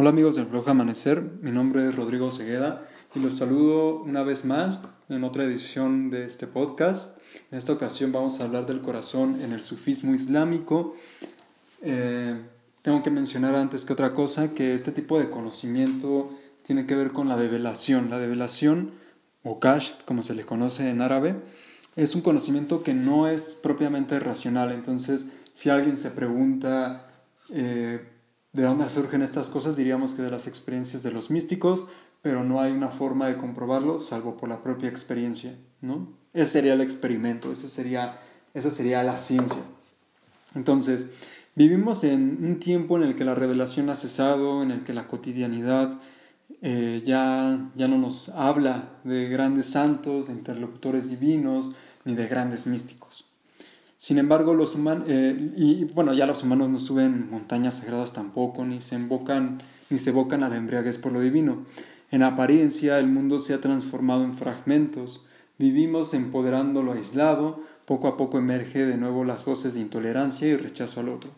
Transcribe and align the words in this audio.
Hola 0.00 0.08
amigos 0.08 0.36
del 0.36 0.46
blog 0.46 0.66
Amanecer, 0.66 1.20
mi 1.42 1.50
nombre 1.50 1.86
es 1.86 1.94
Rodrigo 1.94 2.30
Segueda 2.30 2.88
y 3.14 3.20
los 3.20 3.34
saludo 3.34 4.00
una 4.02 4.22
vez 4.22 4.46
más 4.46 4.80
en 5.10 5.24
otra 5.24 5.44
edición 5.44 6.08
de 6.08 6.24
este 6.24 6.46
podcast. 6.46 7.18
En 7.50 7.58
esta 7.58 7.74
ocasión 7.74 8.10
vamos 8.10 8.40
a 8.40 8.44
hablar 8.44 8.64
del 8.64 8.80
corazón 8.80 9.42
en 9.42 9.52
el 9.52 9.62
sufismo 9.62 10.14
islámico. 10.14 10.94
Eh, 11.82 12.40
tengo 12.80 13.02
que 13.02 13.10
mencionar 13.10 13.54
antes 13.54 13.84
que 13.84 13.92
otra 13.92 14.14
cosa 14.14 14.54
que 14.54 14.72
este 14.72 14.90
tipo 14.90 15.20
de 15.20 15.28
conocimiento 15.28 16.30
tiene 16.62 16.86
que 16.86 16.96
ver 16.96 17.12
con 17.12 17.28
la 17.28 17.36
develación. 17.36 18.08
La 18.08 18.18
develación, 18.18 18.92
o 19.42 19.60
kash, 19.60 19.90
como 20.06 20.22
se 20.22 20.32
le 20.34 20.46
conoce 20.46 20.88
en 20.88 21.02
árabe, 21.02 21.42
es 21.96 22.14
un 22.14 22.22
conocimiento 22.22 22.82
que 22.82 22.94
no 22.94 23.28
es 23.28 23.54
propiamente 23.54 24.18
racional. 24.18 24.72
Entonces, 24.72 25.26
si 25.52 25.68
alguien 25.68 25.98
se 25.98 26.10
pregunta... 26.10 27.06
Eh, 27.50 28.00
¿De 28.52 28.64
dónde 28.64 28.90
surgen 28.90 29.22
estas 29.22 29.48
cosas? 29.48 29.76
Diríamos 29.76 30.14
que 30.14 30.22
de 30.22 30.30
las 30.30 30.48
experiencias 30.48 31.02
de 31.02 31.12
los 31.12 31.30
místicos, 31.30 31.86
pero 32.20 32.42
no 32.42 32.60
hay 32.60 32.72
una 32.72 32.88
forma 32.88 33.28
de 33.28 33.36
comprobarlo 33.36 33.98
salvo 33.98 34.36
por 34.36 34.48
la 34.48 34.62
propia 34.62 34.88
experiencia, 34.88 35.56
¿no? 35.80 36.08
Ese 36.32 36.52
sería 36.52 36.72
el 36.72 36.80
experimento, 36.80 37.52
ese 37.52 37.68
sería, 37.68 38.18
esa 38.52 38.70
sería 38.70 39.02
la 39.04 39.18
ciencia. 39.18 39.62
Entonces, 40.54 41.06
vivimos 41.54 42.02
en 42.02 42.44
un 42.44 42.58
tiempo 42.58 42.96
en 42.96 43.04
el 43.04 43.14
que 43.14 43.24
la 43.24 43.36
revelación 43.36 43.88
ha 43.88 43.94
cesado, 43.94 44.62
en 44.62 44.72
el 44.72 44.82
que 44.82 44.94
la 44.94 45.06
cotidianidad 45.06 46.00
eh, 46.62 47.02
ya, 47.06 47.70
ya 47.76 47.88
no 47.88 47.98
nos 47.98 48.28
habla 48.30 48.90
de 49.04 49.28
grandes 49.28 49.66
santos, 49.66 50.26
de 50.26 50.32
interlocutores 50.32 51.08
divinos, 51.08 51.72
ni 52.04 52.16
de 52.16 52.26
grandes 52.26 52.66
místicos. 52.66 53.29
Sin 54.00 54.16
embargo, 54.16 54.54
los 54.54 54.76
humanos, 54.76 55.04
eh, 55.08 55.52
y 55.58 55.84
bueno, 55.84 56.14
ya 56.14 56.24
los 56.24 56.42
humanos 56.42 56.70
no 56.70 56.80
suben 56.80 57.28
montañas 57.30 57.80
sagradas 57.80 58.14
tampoco, 58.14 58.64
ni 58.64 58.80
se 58.80 58.94
invocan, 58.94 59.60
ni 59.90 59.98
se 59.98 60.08
evocan 60.08 60.42
a 60.42 60.48
la 60.48 60.56
embriaguez 60.56 60.96
por 60.96 61.12
lo 61.12 61.20
divino. 61.20 61.66
En 62.10 62.22
apariencia, 62.22 62.98
el 62.98 63.08
mundo 63.08 63.38
se 63.40 63.52
ha 63.52 63.60
transformado 63.60 64.24
en 64.24 64.32
fragmentos. 64.32 65.26
Vivimos 65.58 66.14
empoderando 66.14 66.82
lo 66.82 66.92
aislado, 66.92 67.62
poco 67.84 68.08
a 68.08 68.16
poco 68.16 68.38
emerge 68.38 68.86
de 68.86 68.96
nuevo 68.96 69.22
las 69.24 69.44
voces 69.44 69.74
de 69.74 69.80
intolerancia 69.80 70.48
y 70.48 70.56
rechazo 70.56 71.00
al 71.00 71.10
otro. 71.10 71.32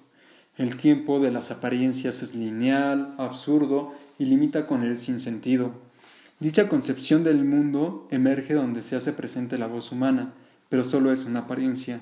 El 0.57 0.77
tiempo 0.77 1.19
de 1.19 1.33
las 1.33 1.51
apariencias 1.51 2.23
es 2.23 2.37
lineal, 2.37 3.17
absurdo 3.19 3.93
y 4.21 4.27
limita 4.27 4.69
con 4.69 4.85
el 4.85 4.99
sinsentido. 4.99 5.73
Dicha 6.39 6.69
concepción 6.69 7.25
del 7.25 7.45
mundo 7.45 8.07
emerge 8.13 8.55
donde 8.55 8.85
se 8.85 8.95
hace 8.95 9.13
presente 9.13 9.59
la 9.59 9.67
voz 9.67 9.91
humana, 9.91 10.33
pero 10.69 10.85
solo 10.85 11.11
es 11.13 11.25
una 11.25 11.41
apariencia 11.41 12.01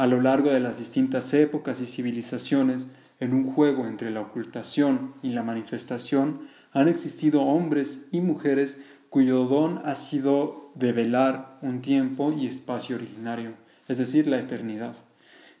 a 0.00 0.06
lo 0.06 0.22
largo 0.22 0.50
de 0.50 0.60
las 0.60 0.78
distintas 0.78 1.34
épocas 1.34 1.82
y 1.82 1.86
civilizaciones, 1.86 2.86
en 3.20 3.34
un 3.34 3.44
juego 3.44 3.86
entre 3.86 4.10
la 4.10 4.22
ocultación 4.22 5.12
y 5.22 5.28
la 5.28 5.42
manifestación, 5.42 6.48
han 6.72 6.88
existido 6.88 7.42
hombres 7.42 8.06
y 8.10 8.22
mujeres 8.22 8.78
cuyo 9.10 9.44
don 9.44 9.82
ha 9.84 9.94
sido 9.94 10.72
develar 10.74 11.58
un 11.60 11.82
tiempo 11.82 12.32
y 12.32 12.46
espacio 12.46 12.96
originario, 12.96 13.52
es 13.88 13.98
decir, 13.98 14.26
la 14.26 14.38
eternidad. 14.38 14.96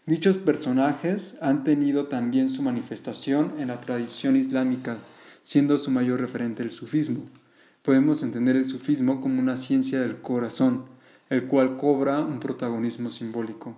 Dichos 0.06 0.38
personajes 0.38 1.36
han 1.42 1.62
tenido 1.62 2.06
también 2.06 2.48
su 2.48 2.62
manifestación 2.62 3.52
en 3.58 3.68
la 3.68 3.78
tradición 3.80 4.36
islámica, 4.36 4.96
siendo 5.42 5.76
su 5.76 5.90
mayor 5.90 6.18
referente 6.18 6.62
el 6.62 6.70
sufismo. 6.70 7.24
Podemos 7.82 8.22
entender 8.22 8.56
el 8.56 8.64
sufismo 8.64 9.20
como 9.20 9.38
una 9.38 9.58
ciencia 9.58 10.00
del 10.00 10.22
corazón, 10.22 10.86
el 11.28 11.44
cual 11.44 11.76
cobra 11.76 12.20
un 12.20 12.40
protagonismo 12.40 13.10
simbólico 13.10 13.76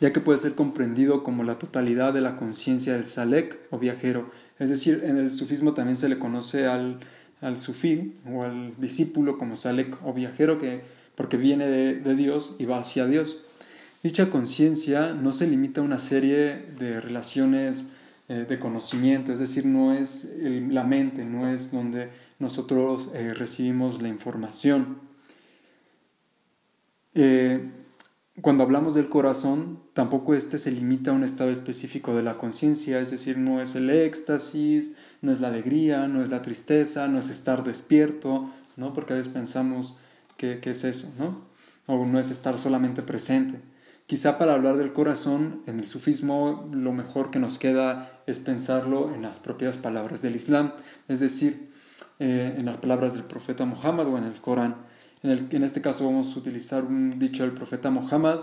ya 0.00 0.12
que 0.12 0.20
puede 0.20 0.38
ser 0.38 0.54
comprendido 0.54 1.22
como 1.22 1.42
la 1.44 1.58
totalidad 1.58 2.12
de 2.12 2.20
la 2.20 2.36
conciencia 2.36 2.92
del 2.92 3.06
salek 3.06 3.58
o 3.70 3.78
viajero. 3.78 4.30
Es 4.58 4.68
decir, 4.68 5.02
en 5.04 5.16
el 5.16 5.30
sufismo 5.30 5.74
también 5.74 5.96
se 5.96 6.08
le 6.08 6.18
conoce 6.18 6.66
al, 6.66 6.98
al 7.40 7.60
sufí 7.60 8.14
o 8.30 8.44
al 8.44 8.74
discípulo 8.78 9.38
como 9.38 9.56
salek 9.56 9.98
o 10.04 10.12
viajero 10.12 10.58
que, 10.58 10.82
porque 11.14 11.36
viene 11.36 11.66
de, 11.66 12.14
Dios 12.14 12.56
y 12.58 12.64
va 12.64 12.78
hacia 12.78 13.06
Dios. 13.06 13.42
Dicha 14.02 14.30
conciencia 14.30 15.12
no 15.12 15.32
se 15.32 15.46
limita 15.46 15.80
a 15.80 15.84
una 15.84 15.98
serie 15.98 16.66
de 16.78 17.00
relaciones 17.00 17.86
eh, 18.28 18.44
de 18.48 18.58
conocimiento, 18.58 19.32
es 19.32 19.38
decir, 19.38 19.66
no 19.66 19.92
es 19.92 20.32
la 20.38 20.84
mente, 20.84 21.24
no 21.24 21.48
es 21.48 21.72
donde 21.72 22.10
nosotros 22.38 23.10
eh, 23.14 23.34
recibimos 23.34 24.02
la 24.02 24.08
información. 24.08 24.98
Eh, 27.14 27.60
cuando 28.42 28.64
hablamos 28.64 28.94
del 28.94 29.08
corazón, 29.08 29.80
tampoco 29.94 30.34
este 30.34 30.58
se 30.58 30.70
limita 30.70 31.10
a 31.10 31.14
un 31.14 31.24
estado 31.24 31.50
específico 31.50 32.14
de 32.14 32.22
la 32.22 32.36
conciencia, 32.36 33.00
es 33.00 33.10
decir, 33.10 33.38
no 33.38 33.62
es 33.62 33.74
el 33.74 33.88
éxtasis, 33.88 34.94
no 35.22 35.32
es 35.32 35.40
la 35.40 35.48
alegría, 35.48 36.06
no 36.06 36.22
es 36.22 36.28
la 36.28 36.42
tristeza, 36.42 37.08
no 37.08 37.18
es 37.18 37.30
estar 37.30 37.64
despierto, 37.64 38.50
¿no? 38.76 38.92
Porque 38.92 39.14
a 39.14 39.16
veces 39.16 39.32
pensamos 39.32 39.96
que, 40.36 40.60
es 40.62 40.84
eso, 40.84 41.12
¿no? 41.18 41.46
O 41.86 42.04
no 42.04 42.18
es 42.18 42.30
estar 42.30 42.58
solamente 42.58 43.02
presente. 43.02 43.60
Quizá 44.06 44.38
para 44.38 44.52
hablar 44.52 44.76
del 44.76 44.92
corazón, 44.92 45.62
en 45.66 45.80
el 45.80 45.88
sufismo 45.88 46.68
lo 46.72 46.92
mejor 46.92 47.30
que 47.30 47.38
nos 47.38 47.58
queda 47.58 48.20
es 48.26 48.38
pensarlo 48.38 49.14
en 49.14 49.22
las 49.22 49.40
propias 49.40 49.78
palabras 49.78 50.20
del 50.20 50.36
Islam, 50.36 50.74
es 51.08 51.20
decir, 51.20 51.70
eh, 52.18 52.54
en 52.56 52.66
las 52.66 52.76
palabras 52.76 53.14
del 53.14 53.24
profeta 53.24 53.64
Muhammad 53.64 54.08
o 54.08 54.18
en 54.18 54.24
el 54.24 54.40
Corán. 54.40 54.76
En, 55.26 55.64
este 55.64 55.80
caso 55.80 56.04
vamos 56.04 56.36
a 56.36 56.38
utilizar 56.38 56.84
un 56.84 57.18
dicho 57.18 57.42
del 57.42 57.50
profeta 57.50 57.90
Muhammad 57.90 58.42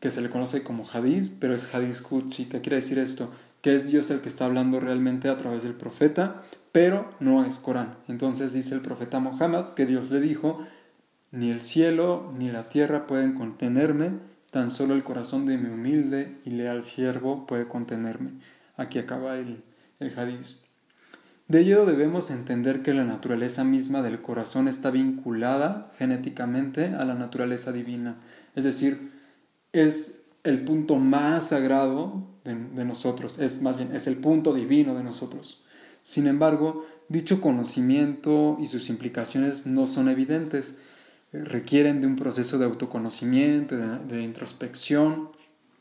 que 0.00 0.10
se 0.10 0.22
le 0.22 0.30
conoce 0.30 0.62
como 0.62 0.82
hadith, 0.90 1.34
pero 1.38 1.54
es 1.54 1.74
hadith 1.74 2.00
Qudsi. 2.00 2.46
¿Qué 2.46 2.62
quiere 2.62 2.76
decir 2.76 2.98
esto? 2.98 3.30
Que 3.60 3.74
es 3.74 3.86
Dios 3.86 4.10
el 4.10 4.22
que 4.22 4.30
está 4.30 4.46
hablando 4.46 4.80
realmente 4.80 5.28
a 5.28 5.36
través 5.36 5.62
del 5.62 5.74
profeta, 5.74 6.42
pero 6.72 7.10
no 7.20 7.44
es 7.44 7.58
Corán. 7.58 7.98
Entonces 8.08 8.54
dice 8.54 8.74
el 8.74 8.80
profeta 8.80 9.18
Muhammad 9.18 9.74
que 9.74 9.84
Dios 9.84 10.10
le 10.10 10.20
dijo, 10.20 10.66
ni 11.32 11.50
el 11.50 11.60
cielo 11.60 12.32
ni 12.38 12.50
la 12.50 12.70
tierra 12.70 13.06
pueden 13.06 13.34
contenerme, 13.34 14.12
tan 14.50 14.70
solo 14.70 14.94
el 14.94 15.04
corazón 15.04 15.44
de 15.44 15.58
mi 15.58 15.68
humilde 15.68 16.38
y 16.46 16.50
leal 16.50 16.82
siervo 16.82 17.46
puede 17.46 17.68
contenerme. 17.68 18.30
Aquí 18.78 18.98
acaba 18.98 19.36
el, 19.36 19.62
el 20.00 20.18
hadith. 20.18 20.65
De 21.48 21.60
ello 21.60 21.86
debemos 21.86 22.30
entender 22.32 22.82
que 22.82 22.92
la 22.92 23.04
naturaleza 23.04 23.62
misma 23.62 24.02
del 24.02 24.20
corazón 24.20 24.66
está 24.66 24.90
vinculada 24.90 25.92
genéticamente 25.96 26.86
a 26.86 27.04
la 27.04 27.14
naturaleza 27.14 27.70
divina, 27.70 28.16
es 28.56 28.64
decir, 28.64 29.12
es 29.72 30.22
el 30.42 30.64
punto 30.64 30.96
más 30.96 31.48
sagrado 31.48 32.26
de, 32.44 32.84
nosotros, 32.84 33.38
es 33.38 33.62
más 33.62 33.76
bien, 33.76 33.94
es 33.94 34.06
el 34.06 34.16
punto 34.16 34.54
divino 34.54 34.94
de 34.94 35.04
nosotros. 35.04 35.64
Sin 36.02 36.26
embargo, 36.26 36.84
dicho 37.08 37.40
conocimiento 37.40 38.56
y 38.60 38.66
sus 38.66 38.88
implicaciones 38.88 39.66
no 39.66 39.86
son 39.86 40.08
evidentes, 40.08 40.74
eh, 41.32 41.44
requieren 41.44 42.00
de 42.00 42.06
un 42.06 42.16
proceso 42.16 42.58
de 42.58 42.64
autoconocimiento, 42.64 43.76
de 43.76 44.22
introspección, 44.22 45.30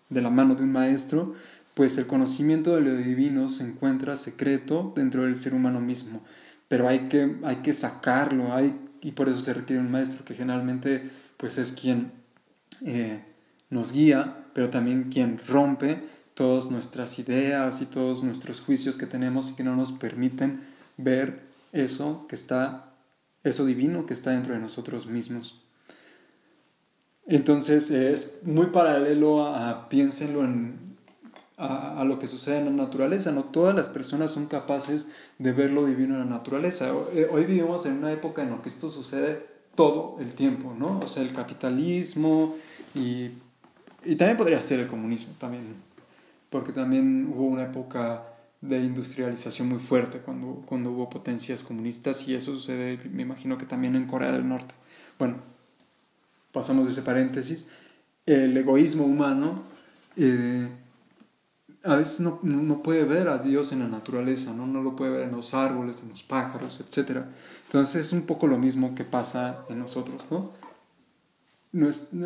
de 0.09 0.21
la 0.21 0.29
mano 0.29 0.55
de 0.55 0.63
un 0.63 0.71
maestro, 0.71 1.33
pues 1.75 1.97
el 1.97 2.07
conocimiento 2.07 2.75
de 2.75 2.81
lo 2.81 2.95
divino 2.95 3.49
se 3.49 3.65
encuentra 3.65 4.17
secreto 4.17 4.93
dentro 4.95 5.23
del 5.23 5.37
ser 5.37 5.53
humano 5.53 5.81
mismo, 5.81 6.23
pero 6.67 6.87
hay 6.87 7.09
que, 7.09 7.35
hay 7.43 7.57
que 7.57 7.73
sacarlo, 7.73 8.53
hay, 8.53 8.75
y 9.01 9.11
por 9.11 9.29
eso 9.29 9.41
se 9.41 9.53
requiere 9.53 9.81
un 9.81 9.91
maestro 9.91 10.25
que 10.25 10.33
generalmente 10.33 11.11
pues 11.37 11.57
es 11.57 11.73
quien 11.73 12.13
eh, 12.85 13.23
nos 13.69 13.91
guía, 13.91 14.45
pero 14.53 14.69
también 14.69 15.09
quien 15.11 15.39
rompe 15.45 16.01
todas 16.33 16.71
nuestras 16.71 17.19
ideas 17.19 17.81
y 17.81 17.85
todos 17.85 18.23
nuestros 18.23 18.61
juicios 18.61 18.97
que 18.97 19.05
tenemos 19.05 19.51
y 19.51 19.55
que 19.55 19.63
no 19.63 19.75
nos 19.75 19.91
permiten 19.91 20.61
ver 20.97 21.41
eso 21.73 22.25
que 22.29 22.35
está, 22.35 22.93
eso 23.43 23.65
divino 23.65 24.05
que 24.05 24.13
está 24.13 24.31
dentro 24.31 24.53
de 24.53 24.61
nosotros 24.61 25.07
mismos. 25.07 25.61
Entonces 27.27 27.91
es 27.91 28.39
muy 28.43 28.67
paralelo 28.67 29.45
a 29.45 29.89
piénsenlo 29.89 30.45
en, 30.45 30.94
a, 31.57 32.03
lo 32.05 32.19
que 32.19 32.27
sucede 32.27 32.59
en 32.59 32.65
la 32.65 32.71
naturaleza. 32.71 33.31
No 33.31 33.45
todas 33.45 33.75
las 33.75 33.89
personas 33.89 34.31
son 34.31 34.47
capaces 34.47 35.07
de 35.39 35.51
ver 35.53 35.71
lo 35.71 35.85
divino 35.85 36.15
en 36.15 36.21
la 36.21 36.25
naturaleza. 36.37 36.91
Eh, 37.13 37.27
hoy 37.31 37.45
vivimos 37.45 37.85
en 37.85 37.93
una 37.93 38.11
época 38.11 38.43
en 38.43 38.51
la 38.51 38.61
que 38.61 38.69
esto 38.69 38.89
sucede 38.89 39.45
todo 39.75 40.17
el 40.19 40.33
tiempo, 40.33 40.73
¿no? 40.77 40.99
O 40.99 41.07
sea, 41.07 41.23
el 41.23 41.33
capitalismo 41.33 42.55
y, 42.93 43.31
y 44.05 44.15
también 44.15 44.37
podría 44.37 44.61
ser 44.61 44.79
el 44.79 44.87
comunismo 44.87 45.33
también, 45.37 45.63
porque 46.49 46.71
también 46.71 47.31
hubo 47.33 47.45
una 47.45 47.63
época 47.63 48.23
de 48.61 48.79
industrialización 48.79 49.67
muy 49.67 49.79
fuerte 49.79 50.19
cuando, 50.19 50.63
cuando 50.65 50.91
hubo 50.91 51.09
potencias 51.09 51.61
comunistas 51.61 52.27
y 52.27 52.35
eso 52.35 52.53
sucede, 52.53 52.99
me 53.11 53.21
imagino 53.21 53.57
que 53.57 53.65
también 53.65 53.95
en 53.95 54.07
Corea 54.07 54.31
del 54.31 54.47
Norte. 54.47 54.73
Bueno, 55.19 55.37
pasamos 56.51 56.85
de 56.85 56.93
ese 56.93 57.01
paréntesis. 57.01 57.65
El 58.25 58.55
egoísmo 58.57 59.03
humano 59.05 59.63
eh, 60.15 60.67
a 61.85 61.95
veces 61.95 62.19
no, 62.19 62.39
no, 62.41 62.81
puede 62.81 63.05
ver 63.05 63.27
a 63.27 63.37
Dios 63.37 63.71
en 63.71 63.79
la 63.79 63.87
naturaleza, 63.87 64.53
¿no? 64.53 64.65
no 64.65 64.81
lo 64.81 64.95
puede 64.95 65.11
ver 65.11 65.21
en 65.27 65.35
los 65.35 65.53
árboles, 65.53 66.01
en 66.01 66.09
los 66.09 66.23
pájaros, 66.23 66.79
etc. 66.79 67.21
Entonces 67.67 68.07
es 68.07 68.13
un 68.13 68.23
poco 68.23 68.47
lo 68.47 68.57
mismo 68.57 68.95
que 68.95 69.03
pasa 69.03 69.65
en 69.69 69.79
nosotros, 69.79 70.25
¿no? 70.31 70.51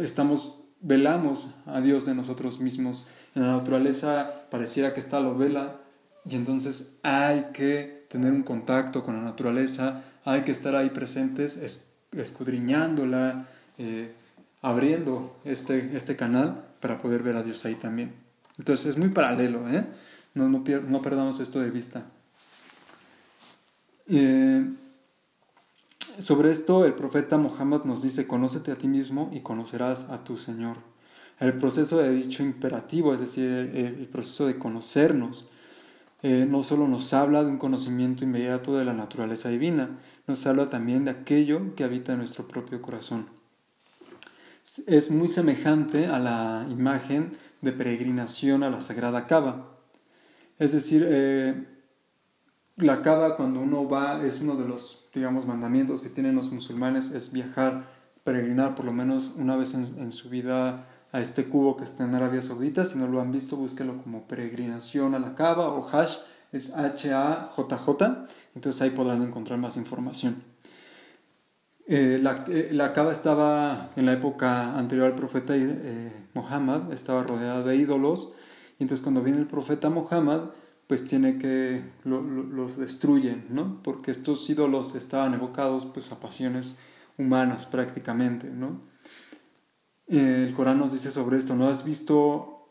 estamos, 0.01 0.61
velamos 0.79 1.49
a 1.65 1.81
Dios 1.81 2.05
de 2.05 2.15
nosotros 2.15 2.59
mismos. 2.59 3.05
En 3.35 3.41
la 3.41 3.53
naturaleza 3.53 4.45
pareciera 4.49 4.93
que 4.93 5.01
está 5.01 5.19
lo 5.19 5.35
vela, 5.35 5.75
y 6.25 6.35
entonces 6.35 6.93
hay 7.03 7.47
que 7.53 8.05
tener 8.09 8.31
un 8.31 8.43
contacto 8.43 9.03
con 9.03 9.15
la 9.15 9.21
naturaleza, 9.21 10.03
hay 10.23 10.43
que 10.43 10.51
estar 10.51 10.75
ahí 10.75 10.89
presentes, 10.89 11.83
escudriñándola, 12.11 13.47
eh, 13.77 14.13
abriendo 14.61 15.35
este, 15.43 15.95
este 15.95 16.15
canal 16.15 16.65
para 16.79 16.99
poder 16.99 17.23
ver 17.23 17.35
a 17.35 17.43
Dios 17.43 17.65
ahí 17.65 17.75
también. 17.75 18.28
Entonces 18.59 18.85
es 18.87 18.97
muy 18.97 19.09
paralelo, 19.09 19.67
¿eh? 19.69 19.85
no, 20.35 20.47
no, 20.47 20.63
no 20.63 21.01
perdamos 21.01 21.39
esto 21.39 21.59
de 21.59 21.71
vista. 21.71 22.05
Eh, 24.07 24.65
sobre 26.19 26.51
esto 26.51 26.85
el 26.85 26.93
profeta 26.93 27.37
Muhammad 27.37 27.85
nos 27.85 28.01
dice, 28.01 28.27
conócete 28.27 28.71
a 28.71 28.75
ti 28.75 28.87
mismo 28.87 29.31
y 29.33 29.39
conocerás 29.39 30.03
a 30.09 30.23
tu 30.23 30.37
Señor. 30.37 30.77
El 31.39 31.57
proceso 31.57 31.99
de 31.99 32.11
dicho 32.11 32.43
imperativo, 32.43 33.13
es 33.13 33.21
decir, 33.21 33.45
el, 33.45 34.07
proceso 34.11 34.45
de 34.45 34.59
conocernos, 34.59 35.47
eh, 36.21 36.45
no 36.49 36.63
solo 36.63 36.89
nos 36.89 37.13
habla 37.13 37.43
de 37.43 37.49
un 37.49 37.57
conocimiento 37.57 38.25
inmediato 38.25 38.77
de 38.77 38.83
la 38.83 38.93
naturaleza 38.93 39.47
divina, 39.47 39.97
nos 40.27 40.45
habla 40.45 40.67
también 40.67 41.05
de 41.05 41.11
aquello 41.11 41.73
que 41.75 41.85
habita 41.85 42.11
en 42.11 42.17
nuestro 42.19 42.45
propio 42.45 42.81
corazón. 42.81 43.27
Es 44.85 45.09
muy 45.09 45.29
semejante 45.29 46.07
a 46.07 46.19
la 46.19 46.67
imagen 46.69 47.31
de 47.61 47.71
peregrinación 47.71 48.63
a 48.63 48.69
la 48.69 48.81
Sagrada 48.81 49.27
Cava. 49.27 49.77
Es 50.57 50.71
decir, 50.71 51.05
eh, 51.07 51.65
la 52.77 53.01
Cava 53.01 53.35
cuando 53.35 53.59
uno 53.59 53.87
va 53.89 54.25
es 54.25 54.41
uno 54.41 54.55
de 54.55 54.67
los, 54.67 55.09
digamos, 55.13 55.45
mandamientos 55.45 56.01
que 56.01 56.09
tienen 56.09 56.35
los 56.35 56.51
musulmanes, 56.51 57.11
es 57.11 57.31
viajar, 57.31 57.87
peregrinar 58.23 58.75
por 58.75 58.85
lo 58.85 58.93
menos 58.93 59.33
una 59.37 59.55
vez 59.55 59.73
en, 59.73 60.11
su 60.11 60.29
vida 60.29 60.87
a 61.11 61.21
este 61.21 61.47
cubo 61.47 61.77
que 61.77 61.83
está 61.83 62.05
en 62.05 62.15
Arabia 62.15 62.41
Saudita. 62.41 62.85
Si 62.85 62.97
no 62.97 63.07
lo 63.07 63.21
han 63.21 63.31
visto, 63.31 63.57
búsquelo 63.57 64.01
como 64.01 64.27
peregrinación 64.27 65.15
a 65.15 65.19
la 65.19 65.35
Cava 65.35 65.69
o 65.69 65.87
Hajj, 65.87 66.19
es 66.51 66.75
H-A-J-J. 66.75 68.27
Entonces 68.55 68.81
ahí 68.81 68.91
podrán 68.91 69.23
encontrar 69.23 69.59
más 69.59 69.77
información. 69.77 70.43
Eh, 71.91 72.19
la, 72.21 72.45
eh, 72.47 72.69
la 72.71 72.93
estaba 73.11 73.89
en 73.95 74.05
la 74.05 74.13
época 74.13 74.77
anterior 74.77 75.07
al 75.07 75.15
profeta 75.15 75.55
eh, 75.57 76.27
Muhammad, 76.35 76.93
estaba 76.93 77.23
rodeada 77.23 77.63
de 77.63 77.77
ídolos. 77.77 78.31
Y 78.77 78.83
entonces 78.83 79.01
cuando 79.01 79.23
viene 79.23 79.39
el 79.39 79.47
profeta 79.47 79.89
Muhammad, 79.89 80.51
pues 80.85 81.03
tiene 81.03 81.39
que 81.39 81.83
los 82.03 82.77
destruyen, 82.77 83.47
¿no? 83.49 83.81
Porque 83.81 84.11
estos 84.11 84.47
ídolos 84.51 84.93
estaban 84.93 85.33
evocados 85.33 85.87
pues 85.87 86.11
a 86.11 86.19
pasiones 86.19 86.77
humanas 87.17 87.65
prácticamente, 87.65 88.51
¿no? 88.51 88.81
El 90.05 90.53
Corán 90.53 90.77
nos 90.77 90.93
dice 90.93 91.09
sobre 91.09 91.39
esto, 91.39 91.55
¿no 91.55 91.69
has 91.69 91.85
visto 91.85 92.69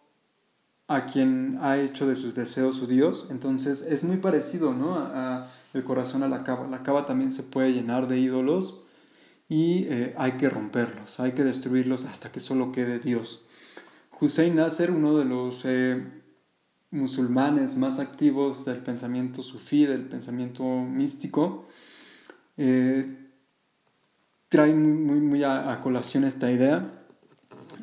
a 0.86 1.06
quien 1.06 1.58
ha 1.60 1.76
hecho 1.76 2.06
de 2.06 2.14
sus 2.14 2.36
deseos 2.36 2.76
su 2.76 2.86
Dios? 2.86 3.26
Entonces 3.30 3.82
es 3.82 4.04
muy 4.04 4.18
parecido, 4.18 4.74
¿no? 4.74 4.94
A, 4.94 5.48
el 5.74 5.82
corazón 5.82 6.22
a 6.22 6.28
la 6.28 6.44
cava. 6.44 6.68
La 6.68 6.84
cava 6.84 7.04
también 7.04 7.32
se 7.32 7.42
puede 7.42 7.72
llenar 7.72 8.06
de 8.06 8.18
ídolos 8.18 8.84
y 9.48 9.86
eh, 9.88 10.14
hay 10.18 10.32
que 10.32 10.50
romperlos, 10.50 11.20
hay 11.20 11.32
que 11.32 11.44
destruirlos 11.44 12.04
hasta 12.04 12.30
que 12.30 12.40
solo 12.40 12.72
quede 12.72 12.98
Dios. 12.98 13.44
Hussein 14.20 14.56
Nasser, 14.56 14.90
uno 14.90 15.16
de 15.16 15.24
los 15.24 15.64
eh, 15.64 16.04
musulmanes 16.90 17.76
más 17.76 17.98
activos 17.98 18.64
del 18.64 18.78
pensamiento 18.78 19.42
sufí, 19.42 19.86
del 19.86 20.08
pensamiento 20.08 20.64
místico, 20.64 21.66
eh, 22.56 23.28
trae 24.48 24.74
muy, 24.74 25.20
muy, 25.20 25.44
a, 25.44 25.80
colación 25.80 26.24
esta 26.24 26.50
idea 26.50 27.04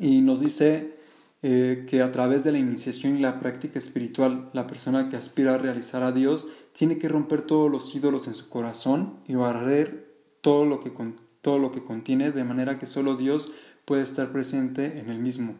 y 0.00 0.20
nos 0.20 0.40
dice 0.40 0.96
eh, 1.42 1.86
que 1.88 2.02
a 2.02 2.12
través 2.12 2.44
de 2.44 2.52
la 2.52 2.58
iniciación 2.58 3.16
y 3.16 3.20
la 3.20 3.40
práctica 3.40 3.78
espiritual, 3.78 4.50
la 4.52 4.66
persona 4.66 5.08
que 5.08 5.16
aspira 5.16 5.54
a 5.54 5.58
realizar 5.58 6.02
a 6.02 6.12
Dios 6.12 6.46
tiene 6.72 6.98
que 6.98 7.08
romper 7.08 7.42
todos 7.42 7.70
los 7.70 7.94
ídolos 7.94 8.26
en 8.26 8.34
su 8.34 8.48
corazón 8.48 9.20
y 9.26 9.34
barrer 9.34 10.14
todo 10.40 10.64
lo 10.64 10.80
que, 10.80 10.92
todo 11.46 11.60
lo 11.60 11.70
que 11.70 11.84
contiene 11.84 12.32
de 12.32 12.42
manera 12.42 12.76
que 12.76 12.86
solo 12.86 13.14
Dios 13.14 13.52
puede 13.84 14.02
estar 14.02 14.32
presente 14.32 14.98
en 14.98 15.10
el 15.10 15.20
mismo. 15.20 15.54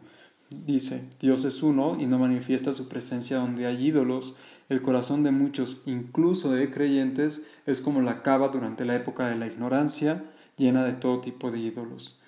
Dice, 0.49 1.05
Dios 1.21 1.45
es 1.45 1.63
uno 1.63 1.95
y 1.97 2.07
no 2.07 2.19
manifiesta 2.19 2.73
su 2.73 2.89
presencia 2.89 3.37
donde 3.37 3.67
hay 3.67 3.87
ídolos. 3.87 4.35
El 4.67 4.81
corazón 4.81 5.23
de 5.23 5.31
muchos, 5.31 5.77
incluso 5.85 6.51
de 6.51 6.69
creyentes, 6.69 7.43
es 7.65 7.79
como 7.79 8.01
la 8.01 8.21
cava 8.21 8.49
durante 8.49 8.83
la 8.83 8.95
época 8.95 9.29
de 9.29 9.37
la 9.37 9.47
ignorancia, 9.47 10.25
llena 10.57 10.83
de 10.83 10.91
todo 10.91 11.21
tipo 11.21 11.51
de 11.51 11.59
ídolos. 11.59 12.19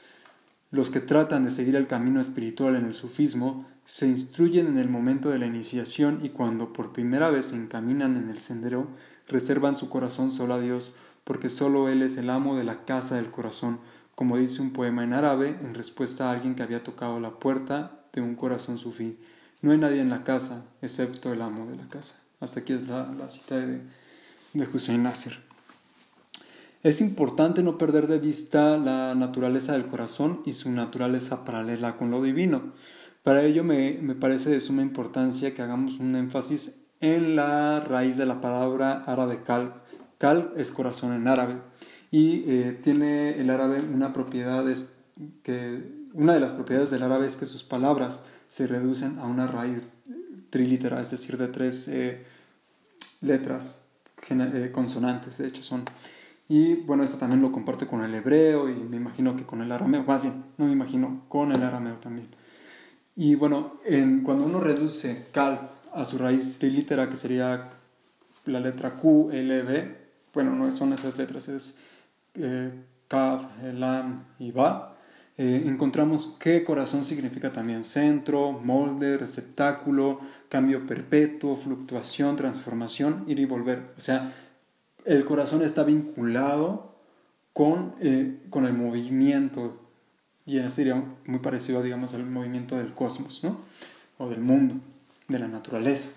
Los 0.71 0.89
que 0.89 1.01
tratan 1.01 1.43
de 1.43 1.51
seguir 1.51 1.75
el 1.75 1.87
camino 1.87 2.21
espiritual 2.21 2.77
en 2.77 2.85
el 2.85 2.93
sufismo 2.93 3.65
se 3.83 4.07
instruyen 4.07 4.67
en 4.67 4.77
el 4.77 4.87
momento 4.87 5.31
de 5.31 5.39
la 5.39 5.47
iniciación 5.47 6.21
y 6.23 6.29
cuando 6.29 6.71
por 6.71 6.93
primera 6.93 7.29
vez 7.29 7.47
se 7.47 7.57
encaminan 7.57 8.15
en 8.15 8.29
el 8.29 8.39
sendero, 8.39 8.87
reservan 9.27 9.75
su 9.75 9.89
corazón 9.89 10.31
solo 10.31 10.53
a 10.53 10.61
Dios, 10.61 10.93
porque 11.23 11.49
solo 11.49 11.89
Él 11.89 12.01
es 12.01 12.17
el 12.17 12.29
amo 12.29 12.55
de 12.55 12.63
la 12.63 12.85
casa 12.85 13.15
del 13.15 13.31
corazón, 13.31 13.79
como 14.15 14.37
dice 14.37 14.61
un 14.61 14.73
poema 14.73 15.03
en 15.03 15.13
árabe 15.13 15.57
en 15.61 15.73
respuesta 15.73 16.27
a 16.27 16.31
alguien 16.31 16.55
que 16.55 16.63
había 16.63 16.83
tocado 16.83 17.19
la 17.19 17.39
puerta 17.39 18.01
de 18.13 18.21
un 18.21 18.35
corazón 18.35 18.77
sufí. 18.77 19.17
No 19.61 19.71
hay 19.71 19.77
nadie 19.77 20.01
en 20.01 20.09
la 20.09 20.23
casa 20.23 20.65
excepto 20.81 21.31
el 21.31 21.41
amo 21.41 21.65
de 21.65 21.77
la 21.77 21.87
casa. 21.87 22.15
Hasta 22.39 22.61
aquí 22.61 22.73
es 22.73 22.87
la, 22.87 23.29
cita 23.29 23.57
de, 23.57 23.81
de 24.53 24.67
Hussein 24.73 25.03
Nasser. 25.03 25.39
Es 26.81 27.01
importante 27.01 27.61
no 27.61 27.77
perder 27.77 28.07
de 28.07 28.19
vista 28.19 28.77
la 28.77 29.13
naturaleza 29.13 29.73
del 29.73 29.87
corazón 29.87 30.41
y 30.45 30.53
su 30.53 30.71
naturaleza 30.71 31.43
paralela 31.43 31.97
con 31.97 32.09
lo 32.09 32.21
divino. 32.21 32.71
Para 33.23 33.43
ello 33.43 33.65
me, 33.65 33.99
me 34.01 34.15
parece 34.15 34.49
de 34.49 34.61
suma 34.61 34.81
importancia 34.81 35.53
que 35.53 35.61
hagamos 35.61 35.99
un 35.99 36.15
énfasis 36.15 36.75
en 37.01 37.35
la 37.35 37.81
raíz 37.81 38.17
de 38.17 38.25
la 38.25 38.39
palabra 38.39 39.03
árabe 39.05 39.43
kal. 39.43 39.81
Kal 40.19 40.53
es 40.57 40.69
corazón 40.71 41.13
en 41.13 41.27
árabe 41.27 41.55
y 42.11 42.43
eh, 42.45 42.77
tiene 42.83 43.39
el 43.39 43.49
árabe 43.49 43.81
una 43.81 44.13
propiedad 44.13 44.65
que 45.43 45.81
una 46.13 46.33
de 46.33 46.39
las 46.41 46.51
propiedades 46.53 46.91
del 46.91 47.03
árabe 47.03 47.25
es 47.25 47.37
que 47.37 47.45
sus 47.45 47.63
palabras 47.63 48.21
se 48.49 48.67
reducen 48.67 49.17
a 49.19 49.25
una 49.25 49.47
raíz 49.47 49.79
trilitera, 50.49 51.01
es 51.01 51.11
decir, 51.11 51.37
de 51.37 51.47
tres 51.47 51.87
eh, 51.87 52.25
letras 53.21 53.85
eh, 54.29 54.71
consonantes, 54.73 55.37
de 55.37 55.47
hecho 55.47 55.63
son. 55.63 55.85
Y 56.49 56.75
bueno, 56.75 57.03
esto 57.03 57.17
también 57.17 57.41
lo 57.41 57.51
comparte 57.51 57.87
con 57.87 58.03
el 58.03 58.13
hebreo 58.13 58.69
y 58.69 58.73
me 58.73 58.97
imagino 58.97 59.35
que 59.35 59.45
con 59.45 59.61
el 59.61 59.71
arameo, 59.71 60.03
más 60.03 60.21
bien, 60.21 60.43
no 60.57 60.65
me 60.65 60.71
imagino, 60.71 61.21
con 61.29 61.51
el 61.51 61.63
arameo 61.63 61.95
también. 61.95 62.27
Y 63.15 63.35
bueno, 63.35 63.79
en, 63.85 64.21
cuando 64.21 64.45
uno 64.45 64.59
reduce 64.59 65.27
kal 65.31 65.71
a 65.93 66.03
su 66.05 66.17
raíz 66.17 66.57
trilitera, 66.57 67.09
que 67.09 67.15
sería 67.15 67.69
la 68.45 68.59
letra 68.59 68.95
Q, 68.97 69.29
L, 69.31 69.61
B, 69.61 69.98
bueno, 70.41 70.55
no 70.55 70.71
son 70.71 70.93
esas 70.93 71.17
letras, 71.17 71.49
es 71.49 71.75
eh, 72.35 72.71
Kaf, 73.09 73.43
Lam 73.73 74.23
y 74.39 74.51
Ba, 74.51 74.95
eh, 75.37 75.63
encontramos 75.65 76.37
que 76.39 76.63
corazón 76.63 77.03
significa 77.03 77.51
también 77.51 77.83
centro, 77.83 78.53
molde, 78.53 79.17
receptáculo, 79.17 80.21
cambio 80.47 80.87
perpetuo, 80.87 81.57
fluctuación, 81.57 82.37
transformación, 82.37 83.25
ir 83.27 83.39
y 83.39 83.45
volver. 83.45 83.91
O 83.97 83.99
sea, 83.99 84.33
el 85.03 85.25
corazón 85.25 85.61
está 85.61 85.83
vinculado 85.83 86.95
con, 87.51 87.95
eh, 87.99 88.39
con 88.49 88.65
el 88.65 88.71
movimiento, 88.71 89.77
y 90.45 90.59
eso 90.59 90.69
sería 90.69 91.03
muy 91.25 91.39
parecido, 91.39 91.83
digamos, 91.83 92.13
al 92.13 92.25
movimiento 92.25 92.77
del 92.77 92.93
cosmos, 92.93 93.43
¿no? 93.43 93.59
O 94.17 94.29
del 94.29 94.39
mundo, 94.39 94.75
de 95.27 95.37
la 95.37 95.49
naturaleza. 95.49 96.11